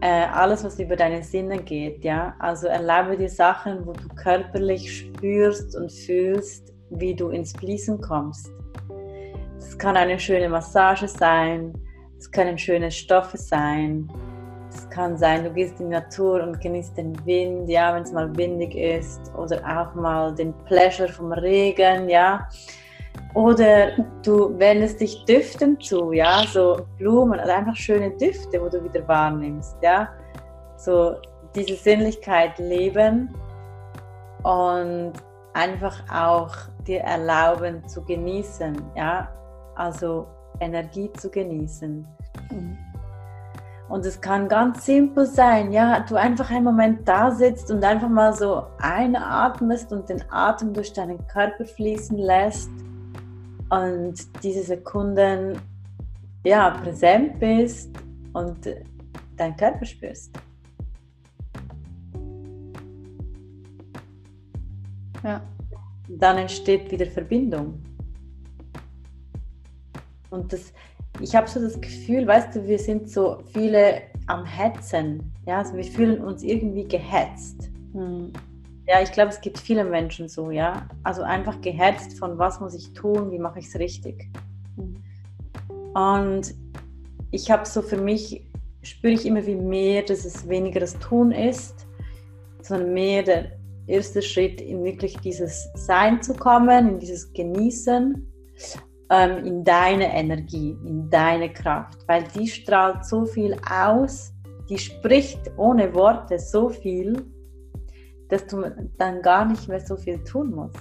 Äh, 0.01 0.25
alles, 0.31 0.63
was 0.63 0.79
über 0.79 0.95
deine 0.95 1.23
Sinne 1.23 1.59
geht, 1.61 2.03
ja. 2.03 2.35
Also 2.39 2.67
erlaube 2.67 3.17
dir 3.17 3.29
Sachen, 3.29 3.85
wo 3.85 3.93
du 3.93 4.07
körperlich 4.15 4.99
spürst 4.99 5.75
und 5.75 5.91
fühlst, 5.91 6.73
wie 6.89 7.15
du 7.15 7.29
ins 7.29 7.53
Fließen 7.53 8.01
kommst. 8.01 8.51
Das 9.55 9.77
kann 9.77 9.95
eine 9.95 10.19
schöne 10.19 10.49
Massage 10.49 11.07
sein, 11.07 11.73
es 12.17 12.31
können 12.31 12.57
schöne 12.57 12.91
Stoffe 12.91 13.37
sein, 13.37 14.11
es 14.73 14.89
kann 14.89 15.17
sein, 15.17 15.43
du 15.43 15.51
gehst 15.51 15.79
in 15.79 15.87
die 15.87 15.95
Natur 15.95 16.41
und 16.43 16.61
genießt 16.61 16.97
den 16.97 17.13
Wind, 17.25 17.69
ja, 17.69 17.93
wenn 17.93 18.03
es 18.03 18.11
mal 18.11 18.35
windig 18.37 18.75
ist, 18.75 19.31
oder 19.35 19.57
auch 19.65 19.93
mal 19.95 20.33
den 20.33 20.53
Pleasure 20.65 21.09
vom 21.09 21.31
Regen, 21.33 22.09
ja. 22.09 22.47
Oder 23.33 23.91
du 24.23 24.57
wendest 24.57 25.01
dich 25.01 25.25
Düften 25.25 25.79
zu, 25.79 26.11
ja, 26.13 26.43
so 26.47 26.85
Blumen 26.97 27.39
oder 27.39 27.57
einfach 27.57 27.75
schöne 27.75 28.11
Düfte, 28.11 28.61
wo 28.61 28.69
du 28.69 28.83
wieder 28.83 29.05
wahrnimmst, 29.07 29.75
ja. 29.81 30.09
So 30.77 31.15
diese 31.53 31.75
Sinnlichkeit 31.75 32.57
leben 32.57 33.33
und 34.43 35.13
einfach 35.53 36.01
auch 36.09 36.55
dir 36.87 37.01
erlauben 37.01 37.85
zu 37.87 38.03
genießen, 38.03 38.81
ja, 38.95 39.29
also 39.75 40.27
Energie 40.59 41.11
zu 41.13 41.29
genießen. 41.29 42.07
Mhm. 42.51 42.90
Und 43.91 44.05
es 44.05 44.21
kann 44.21 44.47
ganz 44.47 44.85
simpel 44.85 45.25
sein, 45.25 45.73
ja, 45.73 45.99
du 45.99 46.15
einfach 46.15 46.49
einen 46.49 46.63
Moment 46.63 47.05
da 47.05 47.29
sitzt 47.29 47.69
und 47.71 47.83
einfach 47.83 48.07
mal 48.07 48.33
so 48.33 48.63
einatmest 48.79 49.91
und 49.91 50.07
den 50.07 50.23
Atem 50.31 50.73
durch 50.73 50.93
deinen 50.93 51.27
Körper 51.27 51.65
fließen 51.65 52.17
lässt 52.17 52.69
und 53.69 54.15
diese 54.43 54.63
Sekunden 54.63 55.59
ja 56.45 56.69
präsent 56.69 57.37
bist 57.37 57.89
und 58.31 58.59
deinen 59.35 59.57
Körper 59.57 59.83
spürst. 59.83 60.31
Ja. 65.21 65.41
Dann 66.07 66.37
entsteht 66.37 66.89
wieder 66.89 67.07
Verbindung. 67.07 67.83
Und 70.29 70.53
das, 70.53 70.71
ich 71.19 71.35
habe 71.35 71.47
so 71.49 71.59
das 71.59 71.79
Gefühl, 71.79 72.25
weißt 72.25 72.55
du, 72.55 72.67
wir 72.67 72.79
sind 72.79 73.09
so 73.09 73.39
viele 73.53 74.01
am 74.27 74.45
Hetzen. 74.45 75.33
Ja, 75.45 75.59
also 75.59 75.75
wir 75.75 75.83
fühlen 75.83 76.21
uns 76.21 76.43
irgendwie 76.43 76.87
gehetzt. 76.87 77.69
Hm. 77.93 78.31
Ja, 78.87 79.01
ich 79.01 79.11
glaube, 79.11 79.29
es 79.29 79.41
gibt 79.41 79.59
viele 79.59 79.83
Menschen 79.83 80.27
so, 80.27 80.51
ja. 80.51 80.87
Also 81.03 81.21
einfach 81.21 81.59
gehetzt 81.61 82.17
von 82.17 82.37
was 82.37 82.59
muss 82.59 82.73
ich 82.73 82.93
tun, 82.93 83.31
wie 83.31 83.39
mache 83.39 83.59
ich 83.59 83.67
es 83.67 83.77
richtig. 83.77 84.29
Hm. 84.77 84.95
Und 85.93 86.55
ich 87.31 87.51
habe 87.51 87.65
so 87.65 87.81
für 87.81 87.97
mich, 87.97 88.47
spüre 88.81 89.13
ich 89.13 89.25
immer 89.25 89.45
wie 89.45 89.55
mehr, 89.55 90.03
dass 90.03 90.25
es 90.25 90.47
weniger 90.47 90.79
das 90.79 90.97
Tun 90.99 91.31
ist, 91.31 91.87
sondern 92.61 92.93
mehr 92.93 93.23
der 93.23 93.51
erste 93.87 94.21
Schritt 94.21 94.61
in 94.61 94.83
wirklich 94.83 95.17
dieses 95.19 95.69
Sein 95.75 96.21
zu 96.21 96.33
kommen, 96.33 96.89
in 96.89 96.99
dieses 96.99 97.31
Genießen 97.33 98.27
ähm, 99.11 99.45
in 99.45 99.63
deine 99.63 100.13
Energie, 100.15 100.77
in 100.85 101.09
deine 101.09 101.51
Kraft, 101.51 101.99
weil 102.07 102.23
die 102.33 102.47
strahlt 102.47 103.05
so 103.05 103.25
viel 103.25 103.55
aus, 103.69 104.33
die 104.69 104.77
spricht 104.77 105.51
ohne 105.57 105.93
Worte 105.93 106.39
so 106.39 106.69
viel, 106.69 107.21
dass 108.29 108.47
du 108.47 108.63
dann 108.97 109.21
gar 109.21 109.45
nicht 109.45 109.67
mehr 109.67 109.81
so 109.81 109.97
viel 109.97 110.23
tun 110.23 110.51
musst. 110.55 110.79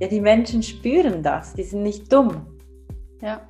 Ja, 0.00 0.08
die 0.08 0.20
Menschen 0.20 0.62
spüren 0.62 1.22
das, 1.22 1.54
die 1.54 1.62
sind 1.62 1.84
nicht 1.84 2.12
dumm. 2.12 2.46
Ja. 3.22 3.40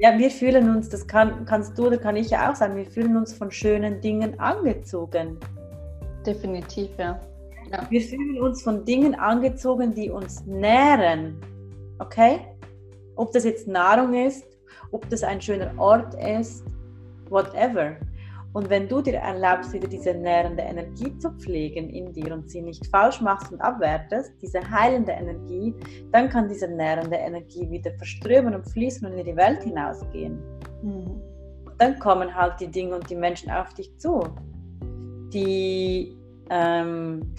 Ja, 0.00 0.16
wir 0.18 0.30
fühlen 0.30 0.76
uns, 0.76 0.88
das 0.88 1.06
kann, 1.06 1.44
kannst 1.44 1.78
du 1.78 1.86
oder 1.86 1.98
kann 1.98 2.16
ich 2.16 2.30
ja 2.30 2.50
auch 2.50 2.54
sagen, 2.54 2.76
wir 2.76 2.84
fühlen 2.84 3.16
uns 3.16 3.32
von 3.32 3.50
schönen 3.50 4.00
Dingen 4.00 4.38
angezogen. 4.38 5.38
Definitiv, 6.26 6.90
ja. 6.98 7.18
Ja. 7.70 7.86
Wir 7.90 8.00
fühlen 8.00 8.40
uns 8.40 8.62
von 8.62 8.84
Dingen 8.84 9.14
angezogen, 9.14 9.94
die 9.94 10.10
uns 10.10 10.44
nähren. 10.46 11.40
Okay? 11.98 12.40
Ob 13.16 13.32
das 13.32 13.44
jetzt 13.44 13.68
Nahrung 13.68 14.14
ist, 14.14 14.44
ob 14.92 15.08
das 15.10 15.22
ein 15.22 15.40
schöner 15.40 15.72
Ort 15.78 16.14
ist, 16.14 16.64
whatever. 17.28 17.96
Und 18.54 18.70
wenn 18.70 18.88
du 18.88 19.02
dir 19.02 19.16
erlaubst, 19.16 19.72
wieder 19.72 19.88
diese 19.88 20.14
nährende 20.14 20.62
Energie 20.62 21.16
zu 21.18 21.30
pflegen 21.32 21.90
in 21.90 22.12
dir 22.12 22.32
und 22.32 22.50
sie 22.50 22.62
nicht 22.62 22.86
falsch 22.86 23.20
machst 23.20 23.52
und 23.52 23.60
abwertest, 23.60 24.32
diese 24.40 24.60
heilende 24.68 25.12
Energie, 25.12 25.74
dann 26.12 26.28
kann 26.28 26.48
diese 26.48 26.66
nährende 26.66 27.16
Energie 27.16 27.70
wieder 27.70 27.92
verströmen 27.92 28.54
und 28.54 28.66
fließen 28.70 29.06
und 29.06 29.18
in 29.18 29.26
die 29.26 29.36
Welt 29.36 29.62
hinausgehen. 29.62 30.38
Mhm. 30.82 31.20
dann 31.78 31.98
kommen 31.98 32.34
halt 32.34 32.60
die 32.60 32.68
Dinge 32.68 32.94
und 32.94 33.10
die 33.10 33.16
Menschen 33.16 33.50
auf 33.50 33.74
dich 33.74 33.96
zu, 33.98 34.22
die 35.32 36.17
ähm, 36.50 37.34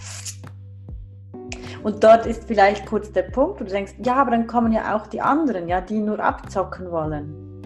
und 1.82 2.04
dort 2.04 2.26
ist 2.26 2.44
vielleicht 2.44 2.86
kurz 2.86 3.10
der 3.12 3.22
Punkt, 3.22 3.60
wo 3.60 3.64
du 3.64 3.70
denkst, 3.70 3.94
ja, 4.04 4.16
aber 4.16 4.32
dann 4.32 4.46
kommen 4.46 4.72
ja 4.72 4.96
auch 4.96 5.06
die 5.06 5.20
anderen, 5.20 5.68
ja, 5.68 5.80
die 5.80 5.98
nur 5.98 6.20
abzocken 6.20 6.90
wollen. 6.90 7.62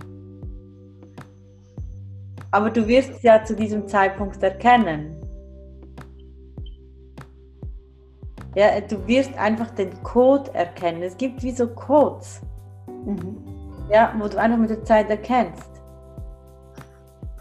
Aber 2.53 2.71
du 2.71 2.87
wirst 2.87 3.11
es 3.11 3.23
ja 3.23 3.45
zu 3.45 3.57
diesem 3.57 3.89
Zeitpunkt 3.89 4.41
erkennen. 4.41 5.17
Ja, 8.55 8.81
du 8.81 9.05
wirst 9.09 9.37
einfach 9.37 9.71
den 9.71 10.01
Code 10.05 10.55
erkennen. 10.55 11.03
Es 11.03 11.17
gibt 11.17 11.43
wie 11.43 11.51
so 11.51 11.67
Codes, 11.67 12.41
mhm. 12.87 13.43
ja, 13.91 14.15
wo 14.17 14.29
du 14.29 14.39
einfach 14.39 14.59
mit 14.59 14.71
der 14.71 14.85
Zeit 14.85 15.11
erkennst. 15.11 15.69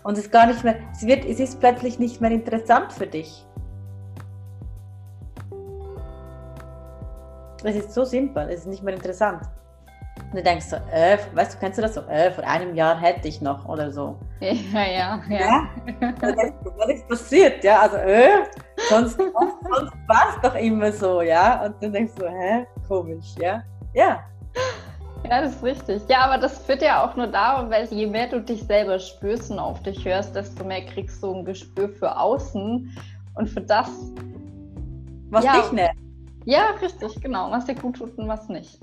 Und 0.03 0.17
es 0.17 0.31
gar 0.31 0.47
nicht 0.47 0.63
mehr, 0.63 0.77
es 0.91 1.05
wird, 1.05 1.23
es 1.25 1.39
ist 1.39 1.59
plötzlich 1.59 1.99
nicht 1.99 2.19
mehr 2.19 2.31
interessant 2.31 2.91
für 2.91 3.05
dich. 3.05 3.45
Es 7.63 7.75
ist 7.75 7.93
so 7.93 8.03
simpel, 8.03 8.49
es 8.49 8.61
ist 8.61 8.67
nicht 8.67 8.83
mehr 8.83 8.93
interessant. 8.93 9.41
Und 10.29 10.35
du 10.37 10.43
denkst 10.43 10.65
so, 10.65 10.75
äh, 10.91 11.17
weißt 11.33 11.55
du, 11.55 11.59
kennst 11.59 11.77
du 11.77 11.81
das 11.81 11.95
so, 11.95 12.01
äh, 12.01 12.31
vor 12.31 12.43
einem 12.43 12.75
Jahr 12.75 12.99
hätte 12.99 13.27
ich 13.27 13.41
noch 13.41 13.67
oder 13.67 13.91
so. 13.91 14.17
Ja, 14.39 14.83
ja, 14.83 15.21
ja. 15.29 15.39
ja? 15.39 16.13
was 16.77 16.89
ist 16.89 17.07
passiert? 17.07 17.63
Ja, 17.63 17.81
also, 17.81 17.97
äh, 17.97 18.43
sonst, 18.89 19.17
sonst 19.17 19.93
war 20.07 20.35
es 20.35 20.41
doch 20.41 20.55
immer 20.55 20.91
so, 20.91 21.21
ja. 21.21 21.65
Und 21.65 21.75
dann 21.81 21.93
denkst 21.93 22.13
du, 22.15 22.27
hä, 22.27 22.65
komisch, 22.87 23.35
ja. 23.39 23.63
Ja. 23.93 24.19
Ja, 25.29 25.41
das 25.41 25.55
ist 25.55 25.63
richtig. 25.63 26.01
Ja, 26.09 26.25
aber 26.25 26.37
das 26.37 26.57
führt 26.57 26.81
ja 26.81 27.05
auch 27.05 27.15
nur 27.15 27.27
darum, 27.27 27.69
weil 27.69 27.85
je 27.85 28.05
mehr 28.05 28.27
du 28.27 28.41
dich 28.41 28.63
selber 28.63 28.99
spürst 28.99 29.49
und 29.51 29.59
auf 29.59 29.81
dich 29.83 30.03
hörst, 30.03 30.35
desto 30.35 30.65
mehr 30.65 30.85
kriegst 30.85 31.23
du 31.23 31.33
ein 31.33 31.45
Gespür 31.45 31.89
für 31.89 32.17
außen 32.17 32.97
und 33.35 33.49
für 33.49 33.61
das, 33.61 33.89
was 35.29 35.45
ja, 35.45 35.61
dich 35.61 35.71
nervt. 35.71 36.02
Ja, 36.45 36.71
richtig, 36.81 37.21
genau. 37.21 37.51
Was 37.51 37.65
dir 37.65 37.75
gut 37.75 37.97
tut 37.97 38.17
und 38.17 38.27
was 38.27 38.49
nicht. 38.49 38.79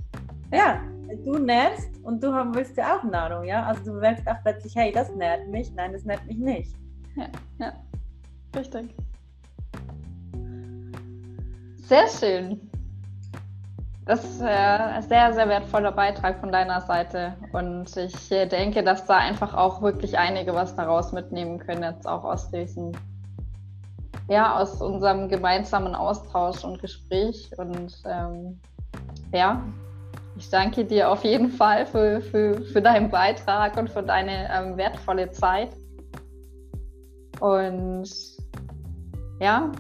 Ja, 0.53 0.81
du 1.25 1.39
nährst 1.39 2.03
und 2.03 2.23
du 2.23 2.29
willst 2.55 2.77
ja 2.77 2.97
auch 2.97 3.05
Nahrung, 3.05 3.45
ja? 3.45 3.65
Also 3.65 3.85
du 3.85 3.93
merkst 3.99 4.27
auch 4.27 4.43
plötzlich, 4.43 4.75
hey, 4.77 4.93
das 4.93 5.15
nährt 5.15 5.49
mich, 5.49 5.73
nein, 5.75 5.93
das 5.93 6.05
nährt 6.05 6.25
mich 6.27 6.39
nicht. 6.39 6.75
Ja, 7.17 7.27
ja, 7.59 7.73
richtig. 8.57 8.95
Sehr 11.87 12.09
schön. 12.09 12.71
Das 14.07 14.25
ist 14.25 14.43
ein 14.43 15.03
sehr, 15.03 15.33
sehr 15.33 15.49
wertvoller 15.49 15.93
Beitrag 15.93 16.41
von 16.41 16.51
deiner 16.51 16.81
Seite. 16.81 17.37
Und 17.53 17.97
ich 17.97 18.29
denke, 18.29 18.83
dass 18.83 19.05
da 19.07 19.19
einfach 19.19 19.55
auch 19.55 19.83
wirklich 19.83 20.19
einige 20.19 20.55
was 20.55 20.75
daraus 20.75 21.13
mitnehmen 21.13 21.59
können, 21.59 21.83
jetzt 21.83 22.09
auch 22.09 22.25
aus 22.25 22.51
diesem 22.51 22.93
ja, 24.31 24.57
aus 24.57 24.81
unserem 24.81 25.29
gemeinsamen 25.29 25.95
Austausch 25.95 26.65
und 26.65 26.81
Gespräch. 26.81 27.51
Und 27.59 28.01
ähm, 28.07 28.61
ja, 29.33 29.61
ich 30.37 30.49
danke 30.51 30.85
dir 30.85 31.11
auf 31.11 31.25
jeden 31.25 31.51
Fall 31.51 31.85
für, 31.85 32.21
für, 32.21 32.63
für 32.63 32.81
deinen 32.81 33.11
Beitrag 33.11 33.77
und 33.77 33.91
für 33.91 34.05
deine 34.05 34.49
ähm, 34.55 34.77
wertvolle 34.77 35.33
Zeit. 35.33 35.71
Und 37.41 38.09
ja, 39.41 39.73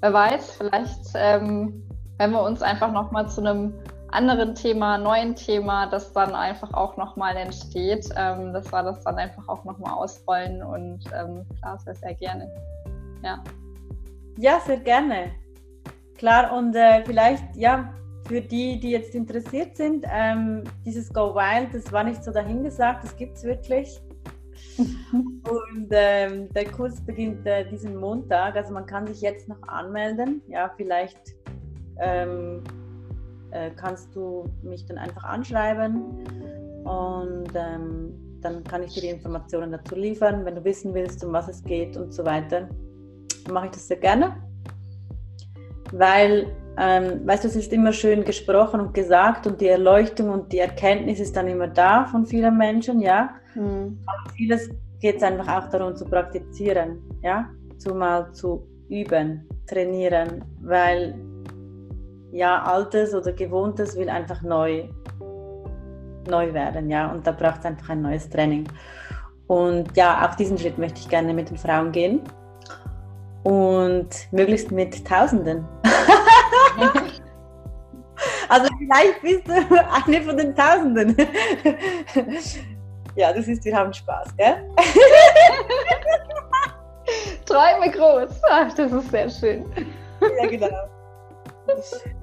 wer 0.00 0.12
weiß, 0.12 0.56
vielleicht, 0.56 1.12
ähm, 1.14 1.88
wenn 2.18 2.32
wir 2.32 2.42
uns 2.42 2.62
einfach 2.62 2.90
nochmal 2.90 3.28
zu 3.28 3.42
einem 3.42 3.74
anderen 4.10 4.56
Thema, 4.56 4.98
neuen 4.98 5.36
Thema, 5.36 5.86
das 5.86 6.12
dann 6.12 6.34
einfach 6.34 6.74
auch 6.74 6.96
nochmal 6.96 7.36
entsteht, 7.36 8.08
ähm, 8.16 8.52
dass 8.52 8.72
wir 8.72 8.82
das 8.82 9.04
dann 9.04 9.18
einfach 9.18 9.48
auch 9.48 9.64
nochmal 9.64 9.94
ausrollen 9.94 10.64
und 10.64 11.04
ähm, 11.14 11.46
klar, 11.60 11.78
sehr, 11.78 11.94
sehr 11.94 12.14
gerne. 12.14 12.50
Ja. 13.22 13.42
Ja, 14.38 14.60
sehr 14.60 14.78
gerne. 14.78 15.32
Klar, 16.16 16.56
und 16.56 16.74
äh, 16.74 17.04
vielleicht, 17.04 17.56
ja, 17.56 17.92
für 18.26 18.40
die, 18.40 18.78
die 18.78 18.90
jetzt 18.90 19.14
interessiert 19.14 19.76
sind, 19.76 20.06
ähm, 20.10 20.64
dieses 20.86 21.12
Go 21.12 21.34
Wild, 21.34 21.74
das 21.74 21.90
war 21.92 22.04
nicht 22.04 22.22
so 22.22 22.30
dahingesagt, 22.30 23.04
das 23.04 23.16
gibt 23.16 23.36
es 23.36 23.44
wirklich. 23.44 24.00
und 24.78 25.88
ähm, 25.90 26.48
der 26.52 26.64
Kurs 26.70 27.00
beginnt 27.04 27.46
äh, 27.46 27.68
diesen 27.68 27.96
Montag, 27.96 28.56
also 28.56 28.72
man 28.72 28.86
kann 28.86 29.06
sich 29.06 29.20
jetzt 29.20 29.48
noch 29.48 29.60
anmelden. 29.68 30.40
Ja, 30.48 30.72
vielleicht 30.76 31.34
ähm, 31.98 32.62
äh, 33.50 33.70
kannst 33.76 34.14
du 34.14 34.44
mich 34.62 34.86
dann 34.86 34.98
einfach 34.98 35.24
anschreiben 35.24 36.24
und 36.84 37.50
ähm, 37.54 38.38
dann 38.40 38.64
kann 38.64 38.82
ich 38.82 38.94
dir 38.94 39.02
die 39.02 39.08
Informationen 39.08 39.72
dazu 39.72 39.94
liefern, 39.94 40.44
wenn 40.44 40.54
du 40.54 40.64
wissen 40.64 40.94
willst, 40.94 41.22
um 41.24 41.32
was 41.32 41.48
es 41.48 41.62
geht 41.64 41.96
und 41.96 42.14
so 42.14 42.24
weiter 42.24 42.68
mache 43.50 43.66
ich 43.66 43.72
das 43.72 43.88
sehr 43.88 43.96
gerne, 43.96 44.36
weil, 45.92 46.46
ähm, 46.78 47.26
weißt 47.26 47.44
du, 47.44 47.48
es 47.48 47.56
ist 47.56 47.72
immer 47.72 47.92
schön 47.92 48.24
gesprochen 48.24 48.80
und 48.80 48.94
gesagt 48.94 49.46
und 49.46 49.60
die 49.60 49.68
Erleuchtung 49.68 50.30
und 50.30 50.52
die 50.52 50.58
Erkenntnis 50.58 51.20
ist 51.20 51.36
dann 51.36 51.48
immer 51.48 51.68
da 51.68 52.04
von 52.06 52.26
vielen 52.26 52.56
Menschen, 52.56 53.00
ja. 53.00 53.30
Mhm. 53.54 53.98
Aber 54.06 54.30
vieles 54.34 54.70
geht 55.00 55.16
es 55.16 55.22
einfach 55.22 55.48
auch 55.48 55.68
darum 55.68 55.96
zu 55.96 56.04
praktizieren, 56.04 57.02
ja, 57.22 57.48
zumal 57.78 58.32
zu 58.32 58.66
üben, 58.88 59.46
trainieren, 59.66 60.44
weil 60.60 61.14
ja, 62.32 62.62
altes 62.62 63.14
oder 63.14 63.32
gewohntes 63.32 63.96
will 63.96 64.08
einfach 64.08 64.40
neu, 64.42 64.88
neu 66.28 66.54
werden, 66.54 66.88
ja, 66.88 67.12
und 67.12 67.26
da 67.26 67.32
braucht 67.32 67.58
es 67.60 67.66
einfach 67.66 67.90
ein 67.90 68.02
neues 68.02 68.28
Training. 68.28 68.66
Und 69.46 69.94
ja, 69.96 70.26
auch 70.26 70.34
diesen 70.34 70.56
Schritt 70.56 70.78
möchte 70.78 71.00
ich 71.00 71.08
gerne 71.08 71.34
mit 71.34 71.50
den 71.50 71.58
Frauen 71.58 71.92
gehen. 71.92 72.20
Und 73.44 74.08
möglichst 74.30 74.70
mit 74.70 75.06
Tausenden. 75.06 75.66
also 78.48 78.68
vielleicht 78.78 79.20
bist 79.22 79.48
du 79.48 79.52
eine 79.52 80.22
von 80.22 80.36
den 80.36 80.54
Tausenden. 80.54 81.16
ja, 83.16 83.32
das 83.32 83.48
ist, 83.48 83.64
wir 83.64 83.76
haben 83.76 83.92
Spaß, 83.92 84.36
gell? 84.36 84.70
Träume 87.46 87.90
groß. 87.90 88.40
Ach, 88.48 88.72
das 88.74 88.92
ist 88.92 89.10
sehr 89.10 89.28
schön. 89.28 89.64
Ja, 90.40 90.48
genau. 90.48 90.68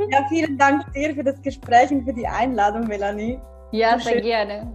Ja, 0.10 0.26
vielen 0.30 0.58
Dank 0.58 0.92
dir 0.94 1.14
für 1.14 1.24
das 1.24 1.42
Gespräch 1.42 1.92
und 1.92 2.06
für 2.06 2.14
die 2.14 2.28
Einladung, 2.28 2.88
Melanie. 2.88 3.40
Ja, 3.72 4.00
sehr 4.00 4.22
gerne. 4.22 4.72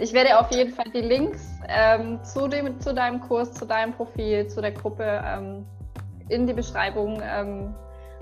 Ich 0.00 0.12
werde 0.12 0.38
auf 0.38 0.50
jeden 0.50 0.72
Fall 0.72 0.86
die 0.94 1.00
Links 1.00 1.46
ähm, 1.68 2.22
zu, 2.24 2.48
dem, 2.48 2.80
zu 2.80 2.94
deinem 2.94 3.20
Kurs, 3.20 3.52
zu 3.52 3.66
deinem 3.66 3.92
Profil, 3.92 4.46
zu 4.48 4.60
der 4.60 4.72
Gruppe 4.72 5.22
ähm, 5.24 5.66
in 6.28 6.46
die 6.46 6.52
Beschreibung 6.52 7.20
ähm, 7.22 7.74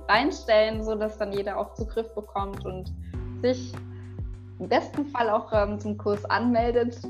reinstellen, 0.09 0.83
sodass 0.83 1.19
dann 1.19 1.33
jeder 1.33 1.59
auch 1.59 1.75
Zugriff 1.75 2.15
bekommt 2.15 2.65
und 2.65 2.93
sich 3.43 3.73
im 4.59 4.69
besten 4.69 5.07
Fall 5.07 5.31
auch 5.31 5.53
ähm, 5.53 5.79
zum 5.79 5.97
Kurs 5.97 6.25
anmeldet 6.27 7.01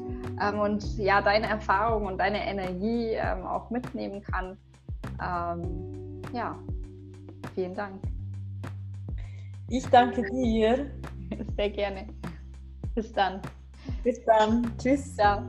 ähm, 0.41 0.61
und 0.61 0.99
ja 0.99 1.20
deine 1.20 1.49
Erfahrungen 1.49 2.07
und 2.07 2.18
deine 2.18 2.47
Energie 2.47 3.12
ähm, 3.12 3.45
auch 3.45 3.70
mitnehmen 3.70 4.22
kann. 4.22 4.57
ja, 6.32 6.59
vielen 7.55 7.74
Dank. 7.74 8.01
Ich 9.68 9.86
danke 9.88 10.22
dir. 10.22 10.91
Sehr 11.57 11.70
gerne. 11.70 12.07
Bis 12.95 13.12
dann. 13.12 13.41
Bis 14.03 14.22
dann. 14.24 14.72
Tschüss. 14.78 15.14
Ciao. 15.14 15.43